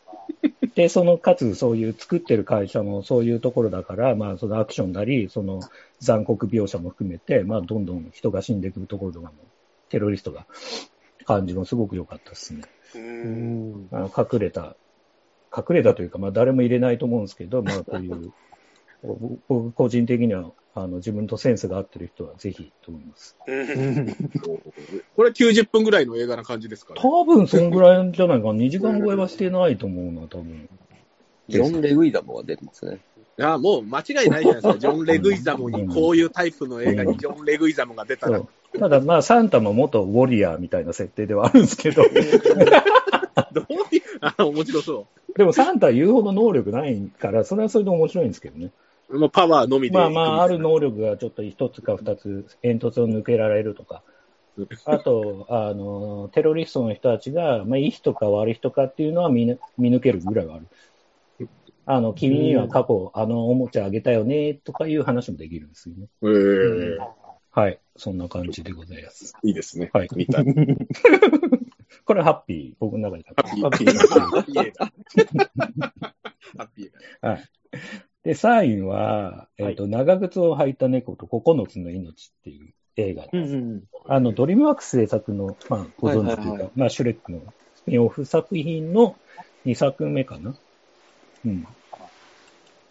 [0.75, 5.61] で、その、かつ、そういう作ってる会社もそういうところだから、まあ、そのアクションなり、その
[5.99, 9.35] 残酷描写も含めて、まあ、どんどん人が死んでいくところとかも、
[9.89, 10.47] テロリストが
[11.25, 12.63] 感じもすごく良かったですね。
[12.95, 13.89] うん。
[13.93, 14.77] あの隠れた、
[15.57, 18.33] 隠れたというか、まあ、誰も入れないと思うんですけど、まあ、こういう、
[19.49, 23.37] 僕個人的には、あの、自分とセンスが合ってる人はぜひと思います。
[23.47, 24.15] うん。
[25.17, 27.01] これ90分ぐらいの映画な感じですかね。
[27.03, 28.53] 多分、そんぐらいじゃないかな。
[28.53, 30.69] 2時間超えはしてないと思うな、多分。
[31.49, 33.01] ジョン・レグイダモが出てますね。
[33.39, 34.77] いや、もう間違いないじゃないですか。
[34.79, 38.43] ジョン・レグイザムに、こういうタイプの映画にジョン・レグイザムが出たら。
[38.79, 45.07] ただ、まあ、サンタも元ウォリアーみたいな設定ではあるんですけど、 どういう、あ、面白そ
[45.37, 48.71] でもサンタは言うほど能力ないから、それはそれで面白いんですけどね。
[49.11, 49.19] う。
[49.19, 50.71] もうパワーのみでまあまあ、あるの。
[50.71, 54.03] 能力がちょっと一つか二つ煙突を抜けられるとか、
[54.85, 60.69] あと、あの、テロリストの人たちが、まあ、いい人か悪い人かっていうのは見ぬ見抜けるぐらいはある。
[61.87, 66.07] あの、君には過去、あのおもちゃあげたよね、とかいう話もできるんですよね。
[66.23, 66.99] えー、
[67.53, 67.81] はい。
[67.97, 69.35] そんな感じでございます。
[69.43, 69.91] いいですね。
[69.93, 70.45] はい見たい。
[72.05, 72.75] これハッピー。
[72.79, 73.63] 僕の中でハッピー。
[73.63, 73.93] ハッピー。
[74.09, 74.73] ハッピー。
[76.59, 77.27] ハッピー。
[77.27, 77.45] はい。
[78.25, 83.37] で、3位は、えっ、と、長靴を履いた猫と9つの命っていう映画です。
[83.55, 83.83] うん。
[84.07, 87.41] あの、ドリームワークス制作の、まあ、ご存知というか、はいはいはまあ、シュレックの
[87.77, 89.17] スピンオフ作品の
[89.65, 90.55] 2作目かな。
[91.47, 91.67] うん。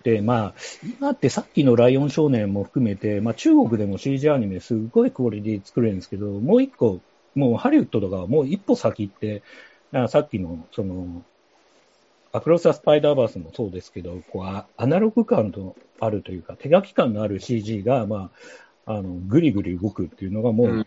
[0.04, 0.54] で、まあ、
[1.00, 7.02] 今ってさっきのライオン少年も含めて、まあ、中国でも CG アニメすごいクオリティ作れるんですけど、もう一個、
[7.36, 9.44] もうハリウッドとかもう一歩先行って、
[9.92, 11.24] あさっきの、その、
[12.32, 18.32] アクロス・ア・スパイダーバースもそうですけど、こうアアナログ感のあるというか、手書き感のある CG が、ま
[18.86, 20.86] あ、あの、ぐりぐり動くっていうのがもう、うん。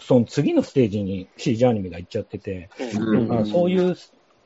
[0.00, 2.68] その次のステージに CG アニメが行っちゃってて、
[2.98, 3.32] うん。
[3.32, 3.96] あそういう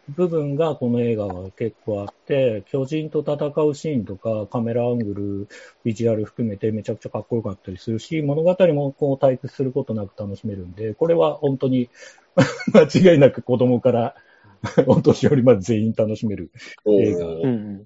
[0.08, 5.48] 部分がこの映画は結構あって、巨人と戦うシーンとか、カメラアングル、
[5.84, 11.90] ビジュアル含めてめちゃくちゃかっこよかったりするし、物語もこう退屈することなく楽しめるんで、これは本当に
[12.72, 14.14] 間違いなく子供から
[14.86, 16.50] お年寄りまで全員楽しめる
[16.86, 17.26] 映画。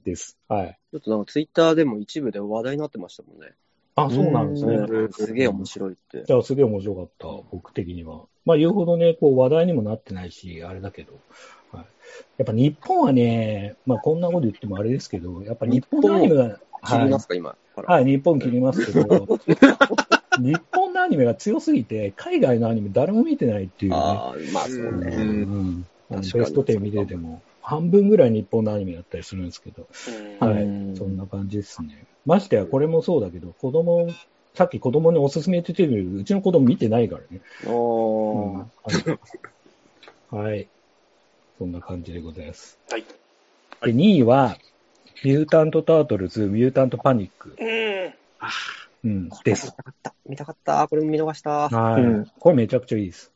[0.04, 0.38] です。
[0.48, 0.78] はい。
[0.90, 3.54] ちょっとなんかツイッターでも一部で話題になってましたもんね。
[3.94, 4.74] あ、そうなんですね。
[4.74, 6.24] うんすげえ面白いって。
[6.24, 8.22] じゃあ、すげえ面白かった、僕的には。
[8.44, 11.12] まあ、言うほどね、こう、話題にもなってないし、あれだけど。
[11.72, 11.84] はい、
[12.38, 17.94] やっぱ日本はね、まあ、こんなこと言ってもあれですけど、やっぱ日本のアニメが、はい切りますか、今から。
[17.94, 19.38] はい、日本切りますけど、
[20.38, 23.96] 日本のアニメが強すぎて、海外のアニメ誰も見てないっていうね。
[23.98, 25.16] ああ、まあそううんね。
[25.16, 25.86] うん
[26.20, 29.88] ベスト10見てても、半分ぐらい日本のアニメだったりするんですけど、
[30.40, 32.06] うんはい、うんそんな感じですね。
[32.26, 34.08] ましてや、これもそうだけど、子供、
[34.54, 37.40] さっき子供におすすめって言ってるうちの子供見てないからね。
[37.66, 38.64] おー。
[40.30, 40.68] あのはい。
[41.58, 42.78] そんな感じでございます。
[42.90, 43.04] はい。
[43.84, 44.56] で、2位は、
[45.24, 48.14] ミュータント・タートルズ・ミュータント・パニック、うん。
[49.04, 49.66] うん、です。
[49.66, 50.14] 見たかった。
[50.28, 50.88] 見たかった。
[50.88, 51.68] これも見逃した。
[51.68, 53.32] はい、うんこれめちゃくちゃいいです。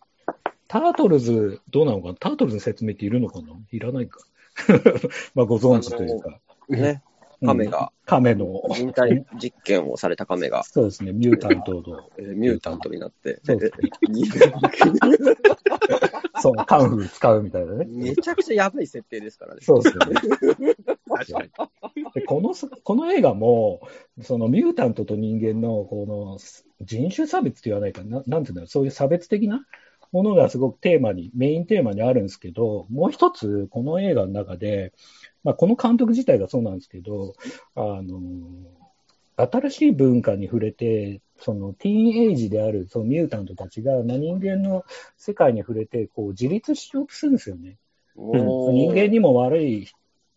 [0.68, 2.08] タートルズ、どうなのか？
[2.08, 3.48] なタートルズの説明っているのかな？
[3.70, 4.20] いらないか。
[5.34, 6.40] まあ、ご存知というか。
[6.68, 7.02] ね。
[7.10, 14.24] うん亀が、亀の、人体実験をされた亀が、そうですね、ミュータントの、 えーミュータントになって、そうですねに
[16.40, 17.84] そう、カンフー使うみたいなね。
[17.88, 19.60] めちゃくちゃやばい設定ですからね。
[19.62, 20.14] そうですよね。
[21.08, 21.50] 確かに。
[22.14, 23.80] でこのす、この映画も、
[24.22, 26.38] そのミュータントと人間の、この
[26.80, 29.66] 人種差別って言わないかな、なんていうんだろう、そういう差別的な
[30.12, 34.92] ものがすごくテーマに、メインテーマにあるんですけど、もう一つ、この映画の中で、
[35.44, 37.34] まあ、この監督自体がそうなんですけど、
[37.74, 38.20] あの、
[39.36, 44.84] 新しい文化に触れて、そのティーンエイジであるそのミュータントたちが、まあ、人間の
[45.18, 47.76] 世界に触れて、こう自立しようとするんですよね。
[48.16, 49.88] おー人間にも悪い、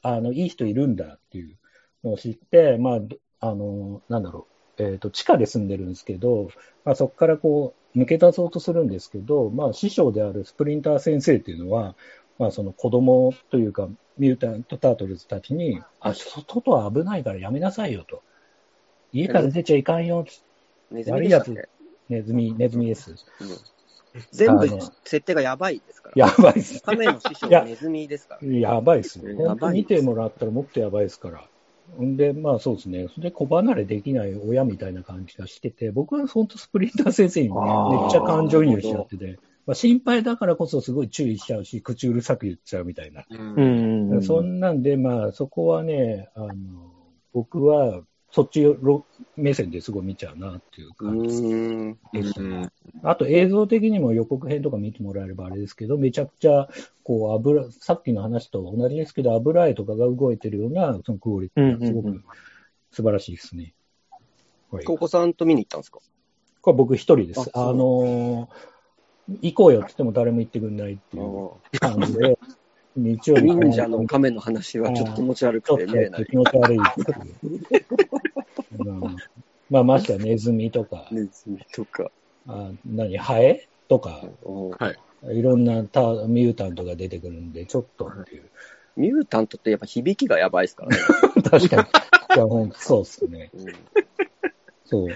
[0.01, 1.55] あの、いい人いるんだっていう
[2.03, 6.49] のを知って、まあ、どあの、なんだろう、えっ、と、地下で住んでるんですけど、
[6.85, 11.95] まあ、そこからこう、抜け出そうとするんですけど、まあ、師匠であるスプリンター先生っていうのは、
[12.37, 18.21] まあ、その子供というか、ミュータント・タートルズたちに、あ、外は危ないからやめなさいよと。
[19.11, 20.25] 家から出ちゃいかんよ、
[20.91, 21.57] ネズミ悪い
[22.09, 23.15] ネズミ、ネズミです。
[24.31, 26.27] 全部あの設定がやばいですから。
[26.27, 26.81] やばいっす。
[26.81, 28.47] 亀の師匠はネズミですから。
[28.47, 29.55] やばいですよ。
[29.71, 31.43] 見てもらったらもっとやばいですから。
[32.01, 33.07] んで、まあそうですね。
[33.13, 43.25] それで子離れできない親みたいな感じがしてて、僕は本当スプリンター先生にめっちゃ感情移入しちゃってて、まあ、心配だからこそすごい注意しちゃうし、口うるさく言っちゃうみたいな。
[43.29, 44.23] うんうん。
[44.23, 46.55] そんなんで、まあそこはね、あの、
[47.33, 48.01] 僕は
[48.31, 49.05] そっちろ
[49.35, 52.41] 目線ですごい見ちゃうなっていうう感じです。
[52.41, 52.69] ね
[53.03, 56.67] あと映像的にも予告編とか見てもらえればあれですけど、めちゃくちゃ、
[57.03, 62.23] こう、油、さっきの話と同じですけど、油絵とかが動いてるような、そのクオリティがすごく
[62.91, 63.73] 素晴らしいですね。
[64.69, 64.85] はい。
[64.85, 65.99] こ高校さんと見に行ったんですか？
[66.71, 67.49] れ僕一人です。
[67.53, 68.47] ああのー
[69.41, 72.39] 行こうよって言っても誰も行ってくんないっていう感じで、
[73.03, 76.25] 日曜日忍者の亀の話はちょっと気持ち悪くて見れない。
[76.25, 76.81] と気持ち悪いう。
[78.79, 79.17] う ん
[79.69, 82.11] まあ、ましてやネズミとか、ネズミとか。
[82.47, 84.95] あ何、ハエとか、おー
[85.31, 88.49] いろんなタミュータントが出てくるんで、ちょっとっていう。
[88.95, 90.97] ミュータントってやっぱ響きがやばいですからね。
[91.49, 92.35] 確かに。
[92.35, 93.51] いや、ほんとそうっすね。
[93.53, 93.65] うん
[94.85, 95.07] そう。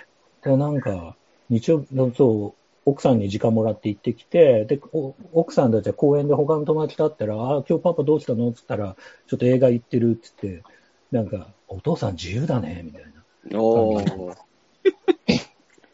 [0.44, 1.18] で、なんか、
[1.50, 8.96] 日曜日、そう、奥さんに時間もらって行ってきて、で、お奥さんたちは公園で他の友達と会ったら、ああ、今日パパどうしたのって言ったら、
[9.28, 10.64] ちょっと映画行ってるって言って、
[11.12, 13.04] なんか、お父さん自由だね、みたい
[13.52, 13.60] な。
[13.60, 14.36] おー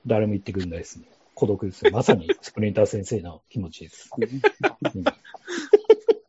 [0.05, 1.05] 誰も言ってくんないですね。
[1.35, 1.91] 孤独ですよ。
[1.91, 4.09] まさにスプリンター先生の気持ちです。
[4.17, 5.03] うん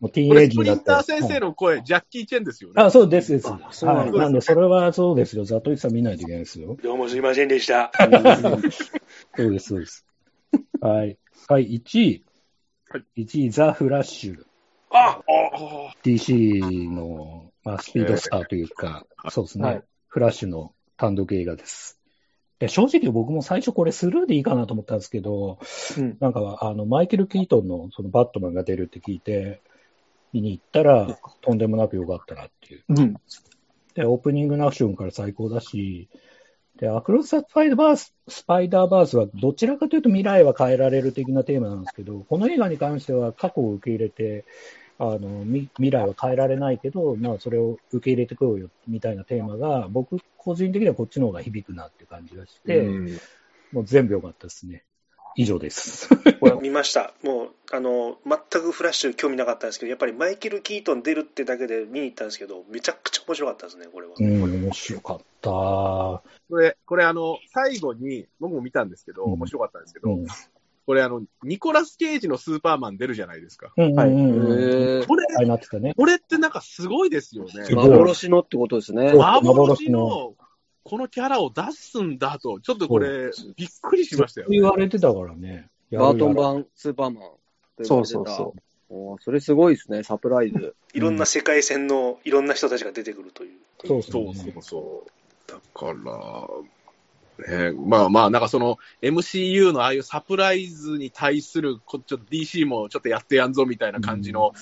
[0.00, 2.82] もうティーンエイこれ、スプリンタジになったらー先生の声、ジャッキー・チェンですよね。
[2.82, 3.48] あ、そうです、です。
[3.48, 3.60] はい。
[3.70, 5.44] そうなんだなんで、それはそうですよ。
[5.44, 6.78] ザトイさん見ないといけないですよ。
[6.82, 7.92] どうもすいませんでした。
[9.36, 10.06] そうです、そうです。
[10.80, 11.18] はい。
[11.48, 12.24] はい、1位。
[12.88, 14.44] はい1位、ザ・フラッシュ。
[14.90, 15.20] あ
[16.02, 22.00] DC の、まあ、スピードスターというか、そうですね、はいフラッシュの単独映画です。
[22.58, 25.58] で正直僕も最初これスルーでいいかなと思ったんですけど、
[25.96, 29.62] うんなんかあのマイケル・キートンのそのバットマンが出るって聞いて、
[30.32, 32.84] 見に行ったらとんでもなく良かったなっていう。
[32.88, 33.14] うん。
[33.94, 36.08] で、オープニングのアクションから最高だし、
[36.80, 44.46] で、アクロス・スパイダーバース、スパイダーバースはどちらかというと未来は変えられる的なテーマなんですけど、この映画に関しては過去を受け入れて、
[44.98, 53.20] あの、み未来は変えられないけど、まあそれを受け入れてこようよみたいなテーマが、僕個人的にはこっちの方が響くなって感じがして、うん
[53.72, 54.82] もう全部良かったですね。
[55.36, 56.08] 以上です。
[56.60, 57.12] 見ました。
[57.22, 64.14] もう、あの、全くフラッシュ興味なかったんですけど、やっぱりマイケル・キートン出るってだけで見に行ったんですけど、めちゃくちゃ面白かったですね、これは。
[64.18, 65.50] うん、面白かった。
[65.50, 66.22] こ
[66.56, 70.26] れ、これあの、最後に、僕も見たんですけど、うん面白かったんですけど、うん。
[70.86, 73.72] これあの、ニコラス・ケイジのスーパーマン出るじゃないですか。
[73.76, 74.60] うんうんはいうんうん。
[74.60, 75.94] へーこれ。
[75.94, 77.74] これってなんかすごいですよね。
[77.74, 79.12] 幻のってことですね。
[79.12, 80.34] 幻の、
[80.82, 84.58] このキャラを出すんだと、ちょっとこれ、びっくりしましたよ、ね。
[84.58, 85.68] 言われてたからね。
[85.92, 86.54] バートン版。
[86.54, 87.38] 版スーパーマンと
[87.78, 88.18] 言そうわれてた。
[88.18, 88.54] そうそ
[88.90, 90.74] おーそれすごいですね、サプライズ。
[90.94, 93.58] いろんな世界線のいろんな人たちが出てくるという。
[93.86, 95.50] そうそそううそうそう。
[95.50, 104.52] だから、ね、まあまあ、なんかその MCU のああいうサプライズに対する、こちょっと DC もちょっとやってやんぞみたいな感じの、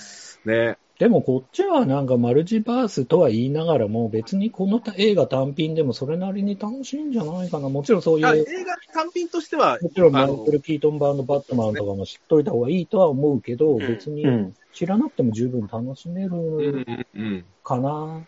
[0.44, 7.68] ね、でもこっちはなんかマルチバースとは言いながらも別にこの映画単品でもそれなりに楽しいんじゃないかな。
[7.68, 14.54] もちろんそういう、あ映画単品としては、もちろんマイケル・キートン版のバットマンとかも知っといた方がいいとは思うけど、ん別にうん。
[14.72, 16.84] 知らなくても十分楽しめる。
[17.62, 18.26] かな。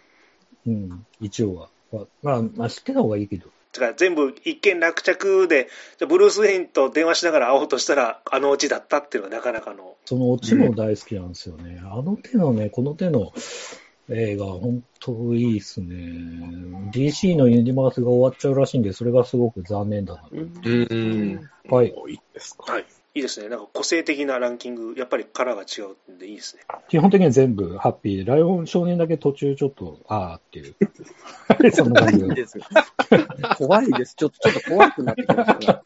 [0.66, 1.68] うん、一応は。
[2.22, 3.48] まあ、まあ知ってた方がいいけど。
[3.78, 5.68] か全部一件落着で、
[6.08, 9.96] ブルース・ウェインと電話しながら会おうとしたら、あのオチだったっていうのはなかなかの。
[10.06, 11.80] そのオチも大好きなんですよね。
[11.84, 13.32] あの手のね、この手の
[14.08, 15.94] 映画、本当いいっすね。
[16.92, 20.28] DC のユニバースが終わっちゃうらしいんで、それがすごく残念だなと。
[20.32, 21.50] うんうん。
[21.68, 21.94] はい。
[22.08, 22.72] いいですか。
[22.72, 22.86] はい。
[23.12, 23.48] いいですね。
[23.48, 26.62] なんか個性的なランキング、やっぱりカラーが違うんでいいですね。
[26.88, 30.76] 基本的には全部ハッピーで、ライオン少年だけ途中ちょっと、あーっていう。
[31.74, 32.26] そんな感じで。
[32.26, 32.64] いいですよ。
[33.58, 34.14] 怖いです。
[34.14, 35.80] ちょっと、ちょっと怖くなってきましたね。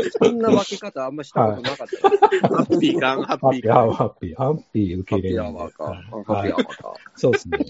[0.22, 2.08] そんな分け方あんましたことなかった。
[2.48, 3.92] ハッピー感、ハハッピー、ッピー感。
[3.92, 5.58] ハッピー、ハッピー受けハッピ入れるんで。
[5.58, 5.84] ーアワーか。
[5.84, 6.94] はいハッピーアワーか。
[7.16, 7.58] そうですね。
[7.58, 7.68] 本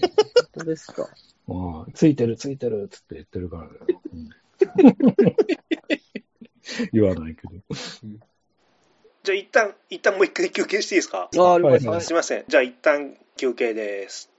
[0.53, 1.09] 当ですか。
[1.49, 1.53] う
[1.89, 3.69] んついてる、ついてる、つって言ってるからね。
[4.13, 4.29] うん
[6.93, 7.53] 言わないけど。
[9.23, 11.29] じゃあ一旦、一旦もう一回休憩していいですか？
[11.37, 12.01] ああ、ありましはいた。
[12.05, 12.45] すいません。
[12.47, 14.30] じゃあ一旦休憩です。